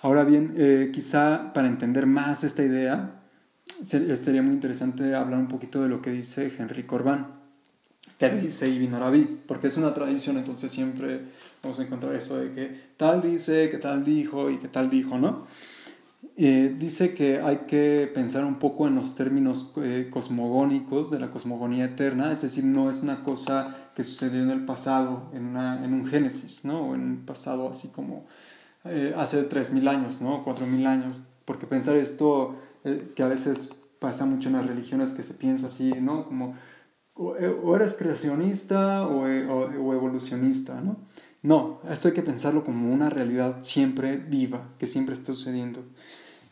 Ahora 0.00 0.22
bien, 0.22 0.54
eh, 0.56 0.90
quizá 0.92 1.52
para 1.52 1.66
entender 1.66 2.06
más 2.06 2.44
esta 2.44 2.62
idea, 2.62 3.22
sería 3.82 4.42
muy 4.42 4.54
interesante 4.54 5.14
hablar 5.14 5.38
un 5.40 5.48
poquito 5.48 5.82
de 5.82 5.88
lo 5.88 6.02
que 6.02 6.10
dice 6.10 6.52
Henry 6.58 6.84
Corbán 6.84 7.46
que 8.18 8.30
dice 8.30 8.68
Ibn 8.68 8.94
Arabi, 8.94 9.40
porque 9.46 9.66
es 9.66 9.76
una 9.76 9.92
tradición, 9.92 10.38
entonces 10.38 10.70
siempre 10.70 11.20
vamos 11.62 11.78
a 11.80 11.82
encontrar 11.82 12.14
eso 12.14 12.38
de 12.38 12.52
que 12.52 12.80
tal 12.96 13.20
dice, 13.20 13.68
que 13.68 13.78
tal 13.78 14.04
dijo 14.04 14.50
y 14.50 14.58
que 14.58 14.68
tal 14.68 14.88
dijo, 14.88 15.18
¿no? 15.18 15.46
Eh, 16.38 16.74
dice 16.78 17.14
que 17.14 17.40
hay 17.40 17.58
que 17.66 18.10
pensar 18.12 18.44
un 18.44 18.58
poco 18.58 18.86
en 18.88 18.94
los 18.94 19.14
términos 19.14 19.72
eh, 19.76 20.08
cosmogónicos 20.10 21.10
de 21.10 21.18
la 21.18 21.30
cosmogonía 21.30 21.84
eterna, 21.84 22.32
es 22.32 22.42
decir, 22.42 22.64
no 22.64 22.90
es 22.90 23.02
una 23.02 23.22
cosa 23.22 23.90
que 23.94 24.02
sucedió 24.02 24.42
en 24.42 24.50
el 24.50 24.64
pasado, 24.64 25.30
en, 25.34 25.46
una, 25.46 25.84
en 25.84 25.92
un 25.92 26.06
Génesis, 26.06 26.64
¿no? 26.64 26.88
O 26.88 26.94
en 26.94 27.02
un 27.02 27.16
pasado 27.26 27.68
así 27.68 27.88
como 27.88 28.26
eh, 28.84 29.14
hace 29.16 29.48
3.000 29.48 29.88
años, 29.88 30.20
¿no? 30.20 30.44
4.000 30.44 30.86
años, 30.86 31.20
porque 31.44 31.66
pensar 31.66 31.96
esto, 31.96 32.56
que 33.14 33.22
a 33.22 33.28
veces 33.28 33.70
pasa 33.98 34.26
mucho 34.26 34.48
en 34.48 34.54
las 34.54 34.66
religiones 34.66 35.12
que 35.12 35.22
se 35.22 35.34
piensa 35.34 35.68
así, 35.68 35.92
¿no? 36.00 36.24
Como 36.26 36.54
o 37.18 37.76
eres 37.76 37.94
creacionista 37.94 39.02
e, 39.02 39.46
o, 39.46 39.94
evolucionista, 39.94 40.80
¿no? 40.82 40.96
No, 41.42 41.80
esto 41.88 42.08
hay 42.08 42.14
que 42.14 42.22
pensarlo 42.22 42.64
como 42.64 42.92
una 42.92 43.08
realidad 43.08 43.58
siempre 43.62 44.16
viva, 44.16 44.68
que 44.78 44.86
siempre 44.86 45.14
está 45.14 45.32
sucediendo. 45.32 45.84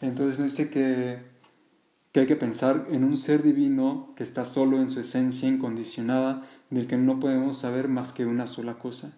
Entonces 0.01 0.43
dice 0.43 0.71
que, 0.71 1.19
que 2.13 2.21
hay 2.21 2.27
que 2.27 2.37
pensar 2.37 2.87
en 2.91 3.03
un 3.03 3.17
ser 3.17 3.43
divino 3.43 4.13
que 4.15 4.23
está 4.23 4.45
solo 4.45 4.81
en 4.81 4.89
su 4.89 5.01
esencia 5.01 5.49
incondicionada, 5.49 6.47
del 6.71 6.87
que 6.87 6.97
no 6.97 7.19
podemos 7.21 7.59
saber 7.59 7.89
más 7.89 8.13
que 8.13 8.25
una 8.25 8.47
sola 8.47 8.79
cosa. 8.79 9.17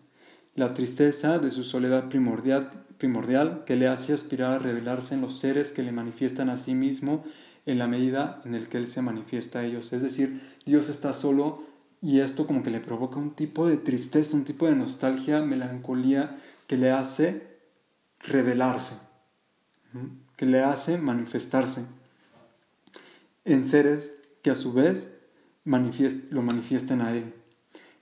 La 0.56 0.74
tristeza 0.74 1.38
de 1.38 1.50
su 1.50 1.62
soledad 1.62 2.08
primordial, 2.08 3.64
que 3.66 3.76
le 3.76 3.88
hace 3.88 4.14
aspirar 4.14 4.54
a 4.54 4.58
revelarse 4.58 5.14
en 5.14 5.20
los 5.20 5.38
seres 5.38 5.70
que 5.70 5.82
le 5.82 5.92
manifiestan 5.92 6.48
a 6.48 6.56
sí 6.56 6.74
mismo 6.74 7.24
en 7.66 7.78
la 7.78 7.86
medida 7.86 8.40
en 8.44 8.54
el 8.54 8.68
que 8.68 8.78
Él 8.78 8.86
se 8.86 9.02
manifiesta 9.02 9.58
a 9.60 9.64
ellos. 9.64 9.92
Es 9.92 10.00
decir, 10.00 10.40
Dios 10.64 10.88
está 10.88 11.12
solo 11.12 11.62
y 12.00 12.20
esto 12.20 12.46
como 12.46 12.62
que 12.62 12.70
le 12.70 12.80
provoca 12.80 13.16
un 13.16 13.34
tipo 13.34 13.68
de 13.68 13.76
tristeza, 13.76 14.36
un 14.36 14.44
tipo 14.44 14.66
de 14.66 14.76
nostalgia, 14.76 15.42
melancolía 15.42 16.38
que 16.66 16.78
le 16.78 16.90
hace 16.90 17.58
revelarse, 18.20 18.94
que 20.36 20.46
le 20.46 20.62
hace 20.62 20.96
manifestarse 20.96 21.84
en 23.44 23.64
seres 23.64 24.16
que 24.42 24.50
a 24.50 24.54
su 24.54 24.72
vez 24.72 25.12
lo 25.64 26.42
manifiesten 26.42 27.00
a 27.02 27.14
Él. 27.14 27.34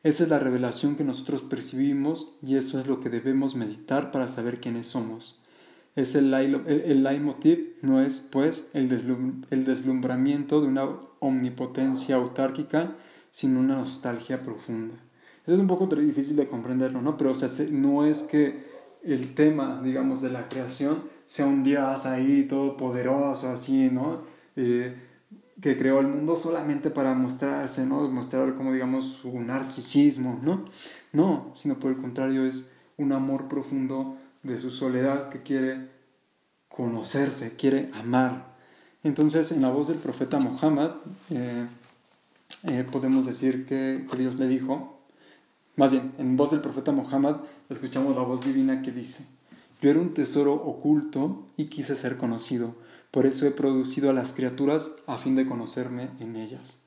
Esa 0.05 0.25
es 0.25 0.29
la 0.29 0.39
revelación 0.39 0.97
que 0.97 1.03
nosotros 1.03 1.41
percibimos 1.41 2.29
y 2.43 2.57
eso 2.57 2.79
es 2.79 2.87
lo 2.87 3.01
que 3.01 3.09
debemos 3.09 3.57
meditar 3.57 4.11
para 4.11 4.29
saber 4.29 4.61
quiénes 4.61 4.87
somos. 4.87 5.41
Es 5.97 6.15
el, 6.15 6.35
el, 6.35 7.03
leitmotiv 7.03 7.77
no 7.81 8.03
es, 8.03 8.21
pues, 8.21 8.67
el, 8.75 8.93
el 9.51 9.65
deslumbramiento 9.65 10.61
de 10.61 10.69
una 10.69 10.87
omnipotencia 11.21 12.17
autárquica, 12.17 12.97
sino 13.31 13.61
una 13.61 13.77
nostalgia 13.77 14.43
profunda. 14.43 14.95
Eso 15.45 15.55
es 15.55 15.59
un 15.59 15.69
poco 15.69 15.87
difícil 15.87 16.37
de 16.37 16.49
comprenderlo, 16.49 17.01
¿no? 17.01 17.17
Pero 17.17 17.31
o 17.31 17.35
sea, 17.35 17.49
no 17.71 18.05
es 18.05 18.25
que 18.25 18.65
el 19.03 19.35
tema, 19.35 19.81
digamos, 19.83 20.21
de 20.21 20.29
la 20.29 20.51
creación 20.51 21.05
sea 21.27 21.47
un 21.47 21.65
Dios 21.65 22.05
ahí 22.05 22.45
todopoderoso, 22.45 23.49
así, 23.49 23.89
¿no? 23.91 24.23
Eh, 24.57 24.95
que 25.65 25.79
creó 25.79 26.01
el 26.01 26.09
mundo 26.09 26.37
solamente 26.37 26.91
para 26.91 27.15
mostrarse, 27.15 27.87
¿no? 27.87 28.07
Mostrar 28.11 28.55
como, 28.55 28.71
digamos, 28.71 29.21
su 29.23 29.41
narcisismo, 29.41 30.39
¿no? 30.43 30.63
No, 31.15 31.53
sino 31.55 31.81
por 31.81 31.91
el 31.91 31.97
contrario 31.97 32.45
es 32.45 32.69
un 32.99 33.13
amor 33.13 33.49
profundo 33.49 34.19
de 34.43 34.59
su 34.59 34.71
soledad 34.71 35.31
que 35.31 35.41
quiere 35.41 35.89
conocerse, 36.69 37.57
quiere 37.57 37.89
amar. 37.95 38.55
Entonces, 39.05 39.53
en 39.53 39.63
la 39.63 39.71
voz 39.71 39.89
del 39.89 39.97
profeta 39.97 40.39
Muhammad, 40.39 40.97
eh, 41.31 41.67
eh, 42.65 42.85
podemos 42.93 43.25
decir 43.25 43.65
que, 43.65 44.07
que 44.11 44.17
Dios 44.19 44.39
le 44.39 44.49
dijo, 44.49 45.01
más 45.77 45.93
bien, 45.93 46.13
en 46.19 46.37
voz 46.37 46.51
del 46.51 46.61
profeta 46.61 46.93
Muhammad, 46.93 47.37
escuchamos 47.71 48.15
la 48.15 48.23
voz 48.23 48.45
divina 48.45 48.83
que 48.83 48.93
dice, 48.93 49.25
yo 49.81 49.91
era 49.91 49.99
un 49.99 50.13
tesoro 50.13 50.53
oculto 50.53 51.47
y 51.57 51.69
quise 51.69 51.97
ser 51.97 52.19
conocido, 52.19 52.75
por 53.15 53.27
eso 53.27 53.47
he 53.47 53.53
producido 53.53 54.11
a 54.11 54.13
las 54.13 54.33
criaturas 54.33 54.91
a 55.07 55.19
fin 55.19 55.37
de 55.37 55.47
conocerme 55.47 56.09
en 56.19 56.35
ellas. 56.35 56.79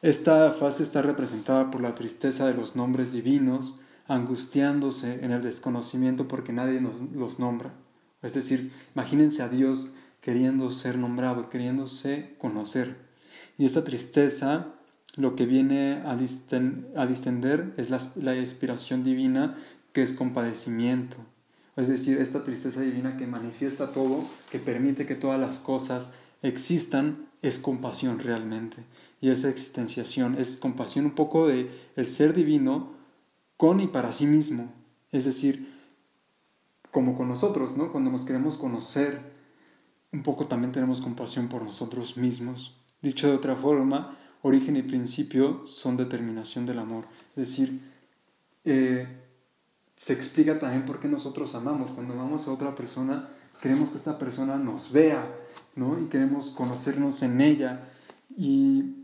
Esta 0.00 0.50
fase 0.54 0.82
está 0.82 1.02
representada 1.02 1.70
por 1.70 1.82
la 1.82 1.94
tristeza 1.94 2.46
de 2.46 2.54
los 2.54 2.74
nombres 2.74 3.12
divinos, 3.12 3.78
angustiándose 4.08 5.22
en 5.22 5.30
el 5.30 5.42
desconocimiento 5.42 6.26
porque 6.26 6.54
nadie 6.54 6.80
los 6.80 7.38
nombra. 7.38 7.74
Es 8.22 8.32
decir, 8.32 8.72
imagínense 8.94 9.42
a 9.42 9.50
Dios 9.50 9.92
queriendo 10.22 10.70
ser 10.70 10.96
nombrado, 10.96 11.50
queriéndose 11.50 12.34
conocer. 12.38 12.96
Y 13.58 13.66
esta 13.66 13.84
tristeza 13.84 14.68
lo 15.16 15.36
que 15.36 15.44
viene 15.44 16.00
a, 16.06 16.16
distender 16.16 17.74
es 17.76 17.90
la, 18.16 18.36
inspiración 18.38 19.04
divina 19.04 19.58
que 19.92 20.02
es 20.02 20.14
compadecimiento. 20.14 21.18
Es 21.76 21.88
decir, 21.88 22.18
esta 22.18 22.44
tristeza 22.44 22.80
divina 22.80 23.16
que 23.16 23.26
manifiesta 23.26 23.92
todo, 23.92 24.24
que 24.50 24.58
permite 24.58 25.06
que 25.06 25.14
todas 25.14 25.40
las 25.40 25.58
cosas 25.58 26.12
existan, 26.42 27.28
es 27.40 27.58
compasión 27.58 28.18
realmente. 28.18 28.84
Y 29.20 29.30
esa 29.30 29.48
existenciación 29.48 30.36
es 30.36 30.56
compasión 30.56 31.06
un 31.06 31.14
poco 31.14 31.46
de 31.46 31.70
el 31.96 32.08
ser 32.08 32.34
divino 32.34 32.92
con 33.56 33.80
y 33.80 33.86
para 33.86 34.12
sí 34.12 34.26
mismo. 34.26 34.72
Es 35.12 35.24
decir, 35.24 35.72
como 36.90 37.16
con 37.16 37.28
nosotros, 37.28 37.76
¿no? 37.76 37.90
Cuando 37.90 38.10
nos 38.10 38.24
queremos 38.24 38.56
conocer, 38.56 39.32
un 40.12 40.22
poco 40.22 40.46
también 40.46 40.72
tenemos 40.72 41.00
compasión 41.00 41.48
por 41.48 41.62
nosotros 41.62 42.16
mismos. 42.16 42.76
Dicho 43.00 43.28
de 43.28 43.34
otra 43.34 43.56
forma, 43.56 44.18
origen 44.42 44.76
y 44.76 44.82
principio 44.82 45.64
son 45.64 45.96
determinación 45.96 46.66
del 46.66 46.78
amor. 46.78 47.06
Es 47.30 47.48
decir, 47.48 47.80
eh, 48.64 49.06
se 50.02 50.12
explica 50.12 50.58
también 50.58 50.84
por 50.84 50.98
qué 50.98 51.06
nosotros 51.06 51.54
amamos. 51.54 51.92
Cuando 51.92 52.14
amamos 52.14 52.48
a 52.48 52.52
otra 52.52 52.74
persona, 52.74 53.28
queremos 53.60 53.90
que 53.90 53.98
esta 53.98 54.18
persona 54.18 54.56
nos 54.56 54.90
vea, 54.90 55.24
¿no? 55.76 56.00
Y 56.00 56.06
queremos 56.06 56.50
conocernos 56.50 57.22
en 57.22 57.40
ella. 57.40 57.88
Y, 58.36 58.96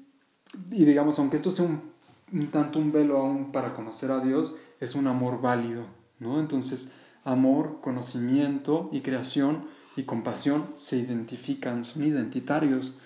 y 0.73 0.85
digamos, 0.85 1.17
aunque 1.21 1.37
esto 1.37 1.53
sea 1.53 1.67
un, 1.67 2.49
tanto 2.49 2.81
un 2.81 2.91
velo 2.91 3.17
aún 3.17 3.53
para 3.53 3.75
conocer 3.75 4.11
a 4.11 4.19
Dios, 4.19 4.57
es 4.81 4.97
un 4.97 5.07
amor 5.07 5.41
válido, 5.41 5.85
¿no? 6.19 6.41
Entonces, 6.41 6.91
amor, 7.23 7.79
conocimiento 7.81 8.91
y 8.93 9.03
creación 9.03 9.67
y 9.95 10.03
compasión 10.03 10.67
se 10.75 10.97
identifican, 10.97 11.85
son 11.85 12.03
identitarios. 12.03 12.99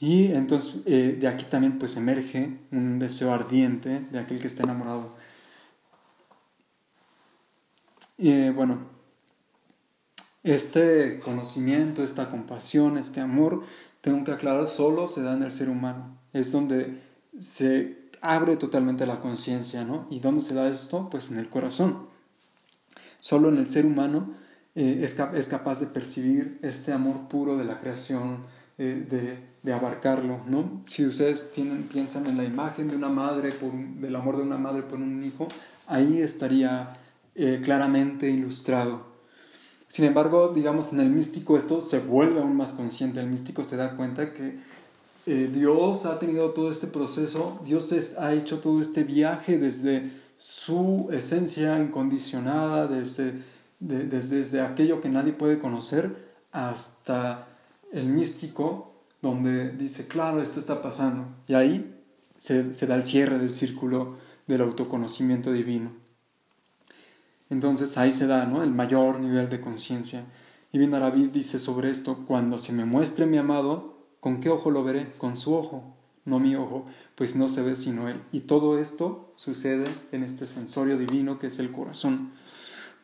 Y 0.00 0.26
entonces 0.32 0.82
eh, 0.84 1.16
de 1.18 1.28
aquí 1.28 1.46
también 1.46 1.78
pues 1.78 1.96
emerge 1.96 2.58
un 2.72 2.98
deseo 2.98 3.32
ardiente 3.32 4.00
de 4.10 4.18
aquel 4.18 4.38
que 4.38 4.48
está 4.48 4.64
enamorado. 4.64 5.15
Y 8.18 8.30
eh, 8.30 8.50
bueno, 8.50 8.88
este 10.42 11.20
conocimiento, 11.20 12.02
esta 12.02 12.30
compasión, 12.30 12.98
este 12.98 13.20
amor, 13.20 13.64
tengo 14.00 14.24
que 14.24 14.32
aclarar, 14.32 14.66
solo 14.68 15.06
se 15.06 15.22
da 15.22 15.34
en 15.34 15.42
el 15.42 15.50
ser 15.50 15.68
humano. 15.68 16.18
Es 16.32 16.52
donde 16.52 17.02
se 17.38 18.10
abre 18.22 18.56
totalmente 18.56 19.06
la 19.06 19.20
conciencia, 19.20 19.84
¿no? 19.84 20.06
¿Y 20.10 20.20
dónde 20.20 20.40
se 20.40 20.54
da 20.54 20.68
esto? 20.68 21.10
Pues 21.10 21.30
en 21.30 21.38
el 21.38 21.50
corazón. 21.50 22.08
Solo 23.20 23.48
en 23.48 23.58
el 23.58 23.68
ser 23.70 23.84
humano 23.84 24.34
eh, 24.74 25.00
es, 25.02 25.18
es 25.34 25.48
capaz 25.48 25.80
de 25.80 25.86
percibir 25.86 26.58
este 26.62 26.92
amor 26.92 27.28
puro 27.28 27.56
de 27.56 27.64
la 27.64 27.78
creación, 27.78 28.44
de, 28.78 29.38
de, 29.62 29.72
abarcarlo, 29.72 30.42
¿no? 30.46 30.82
Si 30.84 31.06
ustedes 31.06 31.50
tienen, 31.52 31.84
piensan 31.84 32.26
en 32.26 32.36
la 32.36 32.44
imagen 32.44 32.88
de 32.88 32.96
una 32.96 33.08
madre, 33.08 33.52
por 33.52 33.72
del 33.72 34.14
amor 34.14 34.36
de 34.36 34.42
una 34.42 34.58
madre 34.58 34.82
por 34.82 34.98
un 34.98 35.24
hijo, 35.24 35.48
ahí 35.86 36.20
estaría 36.20 36.98
eh, 37.36 37.60
claramente 37.62 38.30
ilustrado. 38.30 39.04
Sin 39.88 40.04
embargo, 40.04 40.52
digamos, 40.54 40.92
en 40.92 41.00
el 41.00 41.10
místico 41.10 41.56
esto 41.56 41.80
se 41.80 42.00
vuelve 42.00 42.40
aún 42.40 42.56
más 42.56 42.72
consciente. 42.72 43.20
El 43.20 43.28
místico 43.28 43.62
se 43.62 43.76
da 43.76 43.96
cuenta 43.96 44.34
que 44.34 44.58
eh, 45.26 45.50
Dios 45.52 46.06
ha 46.06 46.18
tenido 46.18 46.50
todo 46.50 46.70
este 46.70 46.86
proceso, 46.86 47.60
Dios 47.64 47.92
ha 48.18 48.32
hecho 48.34 48.60
todo 48.60 48.80
este 48.80 49.04
viaje 49.04 49.58
desde 49.58 50.10
su 50.36 51.08
esencia 51.12 51.78
incondicionada, 51.80 52.86
desde, 52.86 53.42
desde, 53.80 54.38
desde 54.38 54.60
aquello 54.60 55.00
que 55.00 55.08
nadie 55.08 55.32
puede 55.32 55.58
conocer, 55.58 56.26
hasta 56.52 57.48
el 57.92 58.06
místico, 58.06 58.92
donde 59.22 59.70
dice, 59.70 60.06
claro, 60.06 60.40
esto 60.40 60.60
está 60.60 60.82
pasando. 60.82 61.26
Y 61.48 61.54
ahí 61.54 61.96
se, 62.38 62.86
da 62.86 62.94
el 62.94 63.04
cierre 63.04 63.38
del 63.38 63.50
círculo 63.50 64.16
del 64.46 64.62
autoconocimiento 64.62 65.52
divino. 65.52 65.90
Entonces 67.50 67.96
ahí 67.98 68.12
se 68.12 68.26
da 68.26 68.46
¿no? 68.46 68.62
el 68.62 68.72
mayor 68.72 69.20
nivel 69.20 69.48
de 69.48 69.60
conciencia. 69.60 70.24
Y 70.72 70.78
bien 70.78 70.90
David 70.90 71.30
dice 71.30 71.58
sobre 71.58 71.90
esto, 71.90 72.24
cuando 72.26 72.58
se 72.58 72.72
me 72.72 72.84
muestre 72.84 73.26
mi 73.26 73.38
amado, 73.38 73.98
¿con 74.20 74.40
qué 74.40 74.50
ojo 74.50 74.70
lo 74.70 74.84
veré? 74.84 75.12
Con 75.16 75.36
su 75.36 75.54
ojo, 75.54 75.94
no 76.24 76.38
mi 76.38 76.56
ojo, 76.56 76.86
pues 77.14 77.36
no 77.36 77.48
se 77.48 77.62
ve 77.62 77.76
sino 77.76 78.08
él. 78.08 78.20
Y 78.32 78.40
todo 78.40 78.78
esto 78.78 79.32
sucede 79.36 79.86
en 80.12 80.22
este 80.22 80.46
sensorio 80.46 80.98
divino 80.98 81.38
que 81.38 81.46
es 81.46 81.58
el 81.58 81.70
corazón. 81.72 82.32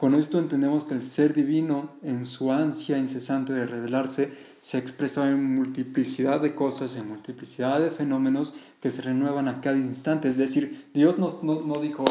Con 0.03 0.17
esto 0.17 0.41
entendemos 0.41 0.83
que 0.83 0.95
el 0.95 1.03
ser 1.05 1.33
divino, 1.33 1.93
en 2.03 2.27
su 2.27 2.51
ansia 2.51 2.99
incesante 2.99 3.53
de 3.53 3.69
revelarse, 3.69 4.33
se 4.61 4.77
expresa 4.77 5.31
en 5.31 5.55
multiplicidad 5.55 6.41
de 6.41 6.57
cosas, 6.57 6.97
en 6.97 7.09
multiplicidad 7.09 7.79
de 7.79 7.93
fenómenos 7.93 8.55
que 8.81 8.91
se 8.91 9.03
renuevan 9.03 9.47
a 9.47 9.61
cada 9.61 9.77
instante. 9.77 10.29
Es 10.29 10.37
decir, 10.37 10.91
Dios 10.93 11.21
no, 11.21 11.29
no, 11.63 11.81
dijo, 11.81 12.05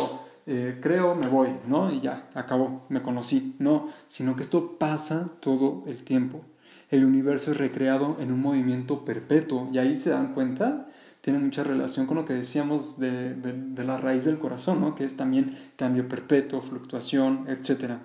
eh, 0.48 0.79
creo, 0.81 1.15
me 1.15 1.27
voy, 1.27 1.50
¿no? 1.67 1.91
Y 1.91 2.01
ya, 2.01 2.29
acabó, 2.33 2.86
me 2.89 3.01
conocí. 3.01 3.55
No, 3.60 3.89
sino 4.07 4.36
que 4.36 4.43
esto 4.43 4.77
pasa 4.77 5.29
todo 5.39 5.83
el 5.88 6.03
tiempo. 6.03 6.41
El 6.89 7.05
universo 7.05 7.51
es 7.51 7.57
recreado 7.57 8.17
en 8.19 8.31
un 8.31 8.41
movimiento 8.41 9.05
perpetuo 9.05 9.69
y 9.71 9.77
ahí 9.77 9.95
se 9.95 10.10
dan 10.10 10.33
cuenta 10.33 10.88
tiene 11.21 11.38
mucha 11.38 11.63
relación 11.63 12.07
con 12.07 12.17
lo 12.17 12.25
que 12.25 12.33
decíamos 12.33 12.98
de, 13.00 13.36
de, 13.36 13.83
la 13.83 13.98
raíz 13.98 14.25
del 14.25 14.39
corazón, 14.39 14.81
¿no? 14.81 14.95
que 14.95 15.05
es 15.05 15.15
también 15.15 15.55
cambio 15.75 16.07
perpetuo, 16.07 16.62
fluctuación, 16.62 17.45
etc. 17.48 18.00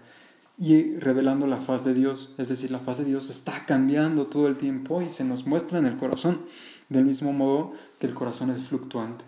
Y 0.59 0.97
revelando 0.97 1.47
la 1.47 1.57
faz 1.57 1.85
de 1.85 1.95
Dios, 1.95 2.35
es 2.37 2.49
decir, 2.49 2.71
la 2.71 2.79
faz 2.79 2.99
de 2.99 3.05
Dios 3.05 3.31
está 3.31 3.65
cambiando 3.65 4.27
todo 4.27 4.49
el 4.49 4.57
tiempo 4.59 5.01
y 5.01 5.09
se 5.09 5.25
nos 5.25 5.47
muestra 5.47 5.79
en 5.79 5.87
el 5.87 5.97
corazón, 5.97 6.43
del 6.91 7.07
mismo 7.07 7.33
modo 7.33 7.73
que 7.99 8.07
el 8.07 8.15
corazón 8.15 8.51
es 8.51 8.63
fluctuante. 8.67 9.25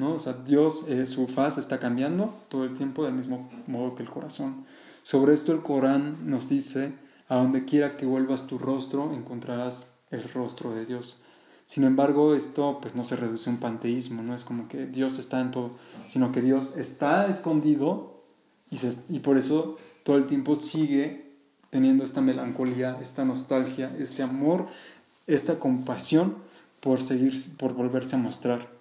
¿No? 0.00 0.14
O 0.14 0.18
sea, 0.18 0.32
Dios, 0.32 0.84
eh, 0.88 1.06
su 1.06 1.28
faz 1.28 1.58
está 1.58 1.78
cambiando 1.78 2.34
todo 2.48 2.64
el 2.64 2.74
tiempo 2.74 3.04
del 3.04 3.14
mismo 3.14 3.48
modo 3.66 3.94
que 3.94 4.02
el 4.02 4.10
corazón. 4.10 4.64
Sobre 5.02 5.34
esto 5.34 5.52
el 5.52 5.62
Corán 5.62 6.28
nos 6.28 6.48
dice, 6.48 6.94
a 7.28 7.36
donde 7.36 7.64
quiera 7.64 7.96
que 7.96 8.06
vuelvas 8.06 8.46
tu 8.46 8.58
rostro, 8.58 9.12
encontrarás 9.12 9.96
el 10.10 10.24
rostro 10.24 10.74
de 10.74 10.86
Dios. 10.86 11.22
Sin 11.66 11.84
embargo, 11.84 12.34
esto 12.34 12.78
pues 12.82 12.96
no 12.96 13.04
se 13.04 13.14
reduce 13.14 13.48
a 13.48 13.52
un 13.52 13.60
panteísmo, 13.60 14.22
no 14.22 14.34
es 14.34 14.42
como 14.42 14.66
que 14.66 14.86
Dios 14.86 15.18
está 15.18 15.40
en 15.40 15.52
todo, 15.52 15.72
sino 16.06 16.32
que 16.32 16.40
Dios 16.40 16.76
está 16.76 17.28
escondido 17.28 18.24
y, 18.70 18.78
y 19.08 19.20
por 19.20 19.38
eso 19.38 19.76
todo 20.02 20.16
el 20.16 20.26
tiempo 20.26 20.56
sigue 20.56 21.30
teniendo 21.70 22.02
esta 22.02 22.20
melancolía, 22.20 22.98
esta 23.00 23.24
nostalgia, 23.24 23.94
este 23.98 24.24
amor, 24.24 24.66
esta 25.28 25.60
compasión 25.60 26.36
por 26.80 27.00
seguir, 27.00 27.34
por 27.56 27.74
volverse 27.74 28.16
a 28.16 28.18
mostrar. 28.18 28.79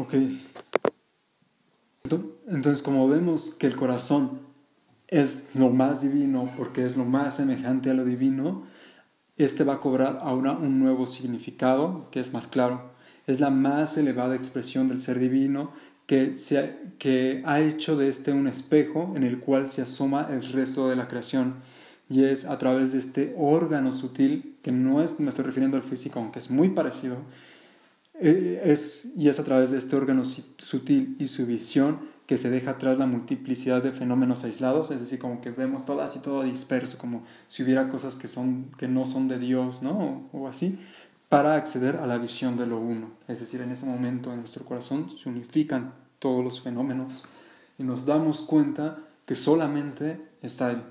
Ok. 0.00 0.14
Entonces, 2.48 2.82
como 2.82 3.06
vemos 3.06 3.54
que 3.58 3.66
el 3.66 3.76
corazón 3.76 4.40
es 5.08 5.50
lo 5.54 5.68
más 5.68 6.00
divino 6.00 6.50
porque 6.56 6.86
es 6.86 6.96
lo 6.96 7.04
más 7.04 7.36
semejante 7.36 7.90
a 7.90 7.94
lo 7.94 8.06
divino, 8.06 8.66
este 9.36 9.62
va 9.62 9.74
a 9.74 9.80
cobrar 9.80 10.20
ahora 10.22 10.52
un 10.52 10.78
nuevo 10.78 11.06
significado 11.06 12.08
que 12.10 12.20
es 12.20 12.32
más 12.32 12.48
claro. 12.48 12.92
Es 13.26 13.40
la 13.40 13.50
más 13.50 13.98
elevada 13.98 14.36
expresión 14.36 14.88
del 14.88 15.00
ser 15.00 15.18
divino 15.18 15.72
que, 16.06 16.34
se 16.38 16.76
que 16.98 17.42
ha 17.44 17.60
hecho 17.60 17.98
de 17.98 18.08
este 18.08 18.32
un 18.32 18.46
espejo 18.46 19.12
en 19.16 19.22
el 19.22 19.38
cual 19.38 19.68
se 19.68 19.82
asoma 19.82 20.28
el 20.30 20.42
resto 20.50 20.88
de 20.88 20.96
la 20.96 21.08
creación. 21.08 21.56
Y 22.08 22.24
es 22.24 22.46
a 22.46 22.56
través 22.56 22.92
de 22.92 22.98
este 22.98 23.34
órgano 23.36 23.92
sutil, 23.92 24.56
que 24.62 24.72
no 24.72 25.02
es, 25.02 25.20
me 25.20 25.28
estoy 25.28 25.44
refiriendo 25.44 25.76
al 25.76 25.82
físico, 25.82 26.20
aunque 26.20 26.38
es 26.38 26.50
muy 26.50 26.70
parecido, 26.70 27.18
eh, 28.20 28.60
es, 28.64 29.08
y 29.16 29.28
es 29.28 29.38
a 29.38 29.44
través 29.44 29.70
de 29.70 29.78
este 29.78 29.96
órgano 29.96 30.24
sutil 30.24 31.16
y 31.18 31.26
su 31.28 31.46
visión 31.46 31.98
que 32.26 32.38
se 32.38 32.50
deja 32.50 32.72
atrás 32.72 32.96
la 32.96 33.06
multiplicidad 33.06 33.82
de 33.82 33.90
fenómenos 33.90 34.44
aislados, 34.44 34.90
es 34.92 35.00
decir, 35.00 35.18
como 35.18 35.40
que 35.40 35.50
vemos 35.50 35.84
todo 35.84 36.00
así 36.00 36.20
todo 36.20 36.44
disperso, 36.44 36.96
como 36.96 37.24
si 37.48 37.64
hubiera 37.64 37.88
cosas 37.88 38.14
que, 38.14 38.28
son, 38.28 38.70
que 38.78 38.86
no 38.86 39.04
son 39.04 39.26
de 39.26 39.38
Dios, 39.38 39.82
¿no? 39.82 40.28
O, 40.32 40.42
o 40.42 40.48
así, 40.48 40.78
para 41.28 41.56
acceder 41.56 41.96
a 41.96 42.06
la 42.06 42.18
visión 42.18 42.56
de 42.56 42.66
lo 42.66 42.78
uno. 42.78 43.10
Es 43.26 43.40
decir, 43.40 43.60
en 43.62 43.72
ese 43.72 43.86
momento 43.86 44.32
en 44.32 44.40
nuestro 44.40 44.64
corazón 44.64 45.10
se 45.10 45.28
unifican 45.28 45.92
todos 46.20 46.44
los 46.44 46.60
fenómenos 46.60 47.24
y 47.78 47.82
nos 47.82 48.06
damos 48.06 48.42
cuenta 48.42 48.98
que 49.26 49.34
solamente 49.34 50.20
está 50.42 50.70
Él. 50.70 50.82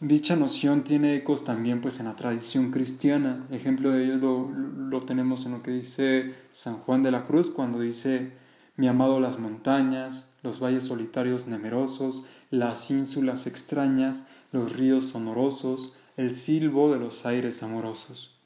Dicha 0.00 0.36
noción 0.36 0.84
tiene 0.84 1.16
ecos 1.16 1.42
también 1.42 1.80
pues 1.80 1.98
en 1.98 2.06
la 2.06 2.14
tradición 2.14 2.70
cristiana. 2.70 3.44
Ejemplo 3.50 3.90
de 3.90 4.04
ello 4.04 4.16
lo, 4.16 5.00
tenemos 5.00 5.44
en 5.44 5.52
lo 5.52 5.62
que 5.64 5.72
dice 5.72 6.36
San 6.52 6.76
Juan 6.76 7.02
de 7.02 7.10
la 7.10 7.24
Cruz 7.24 7.50
cuando 7.50 7.80
dice 7.80 8.30
mi 8.76 8.86
amado 8.86 9.18
las 9.18 9.40
montañas, 9.40 10.30
los 10.44 10.62
valles 10.62 10.84
solitarios 10.84 11.48
nemerosos, 11.48 12.24
las 12.50 12.92
ínsulas 12.92 13.48
extrañas, 13.48 14.28
los 14.52 14.72
ríos 14.72 15.06
sonorosos, 15.06 15.96
el 16.16 16.32
silbo 16.32 16.92
de 16.92 17.00
los 17.00 17.26
aires 17.26 17.64
amorosos. 17.64 18.38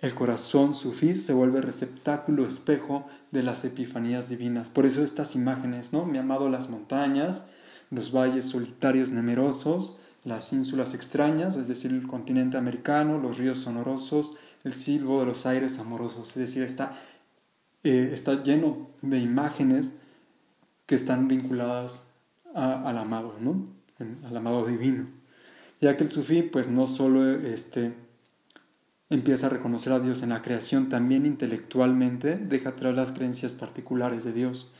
El 0.00 0.16
corazón 0.16 0.74
sufí 0.74 1.14
se 1.14 1.32
vuelve 1.34 1.60
receptáculo 1.60 2.48
espejo 2.48 3.06
de 3.30 3.44
las 3.44 3.64
epifanías 3.64 4.28
divinas. 4.28 4.70
Por 4.70 4.86
eso 4.86 5.04
estas 5.04 5.36
imágenes, 5.36 5.92
¿no? 5.92 6.04
Mi 6.04 6.18
amado 6.18 6.48
las 6.48 6.68
montañas, 6.68 7.46
los 7.90 8.10
valles 8.12 8.46
solitarios 8.46 9.12
nemerosos, 9.12 9.98
las 10.24 10.52
ínsulas 10.52 10.94
extrañas, 10.94 11.54
es 11.56 11.68
decir, 11.68 11.92
el 11.92 12.06
continente 12.06 12.56
americano, 12.56 13.18
los 13.18 13.36
ríos 13.36 13.58
sonorosos, 13.58 14.36
el 14.64 14.72
silbo 14.72 15.20
de 15.20 15.26
los 15.26 15.44
aires 15.46 15.78
amorosos. 15.78 16.30
Es 16.30 16.36
decir, 16.36 16.62
está, 16.62 16.98
eh, 17.82 18.10
está 18.12 18.42
lleno 18.42 18.88
de 19.02 19.18
imágenes 19.18 19.98
que 20.86 20.94
están 20.94 21.28
vinculadas 21.28 22.02
al 22.54 22.96
amado, 22.96 23.34
¿no? 23.40 23.66
al 24.26 24.36
amado 24.36 24.66
divino. 24.66 25.06
Ya 25.80 25.96
que 25.96 26.04
el 26.04 26.10
sufí, 26.10 26.42
pues 26.42 26.68
no 26.68 26.86
solo 26.86 27.28
este, 27.30 27.94
empieza 29.10 29.46
a 29.46 29.50
reconocer 29.50 29.92
a 29.92 30.00
Dios 30.00 30.22
en 30.22 30.30
la 30.30 30.42
creación, 30.42 30.88
también 30.88 31.26
intelectualmente 31.26 32.36
deja 32.36 32.70
atrás 32.70 32.94
las 32.94 33.12
creencias 33.12 33.54
particulares 33.54 34.24
de 34.24 34.32
Dios. 34.32 34.70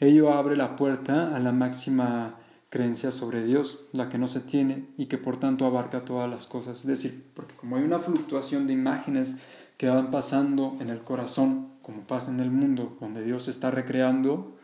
Ello 0.00 0.32
abre 0.32 0.56
la 0.56 0.76
puerta 0.76 1.34
a 1.34 1.40
la 1.40 1.52
máxima 1.52 2.36
creencia 2.74 3.12
sobre 3.12 3.44
Dios, 3.44 3.78
la 3.92 4.08
que 4.08 4.18
no 4.18 4.26
se 4.26 4.40
tiene 4.40 4.88
y 4.98 5.06
que 5.06 5.16
por 5.16 5.38
tanto 5.38 5.64
abarca 5.64 6.04
todas 6.04 6.28
las 6.28 6.46
cosas. 6.46 6.80
Es 6.80 6.86
decir, 6.86 7.24
porque 7.32 7.54
como 7.54 7.76
hay 7.76 7.84
una 7.84 8.00
fluctuación 8.00 8.66
de 8.66 8.72
imágenes 8.72 9.36
que 9.76 9.88
van 9.88 10.10
pasando 10.10 10.76
en 10.80 10.90
el 10.90 10.98
corazón, 10.98 11.68
como 11.82 12.00
pasa 12.00 12.32
en 12.32 12.40
el 12.40 12.50
mundo, 12.50 12.96
donde 13.00 13.24
Dios 13.24 13.46
está 13.46 13.70
recreando, 13.70 14.58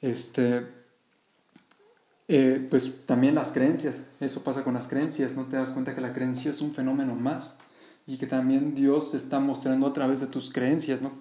este, 0.00 0.66
eh, 2.26 2.66
pues 2.68 3.06
también 3.06 3.36
las 3.36 3.52
creencias, 3.52 3.94
eso 4.18 4.42
pasa 4.42 4.64
con 4.64 4.74
las 4.74 4.88
creencias, 4.88 5.36
no 5.36 5.44
te 5.44 5.54
das 5.54 5.70
cuenta 5.70 5.94
que 5.94 6.00
la 6.00 6.12
creencia 6.12 6.50
es 6.50 6.60
un 6.60 6.72
fenómeno 6.72 7.14
más 7.14 7.58
y 8.08 8.16
que 8.16 8.26
también 8.26 8.74
Dios 8.74 9.12
se 9.12 9.18
está 9.18 9.38
mostrando 9.38 9.86
a 9.86 9.92
través 9.92 10.18
de 10.18 10.26
tus 10.26 10.50
creencias, 10.50 11.00
¿no? 11.00 11.12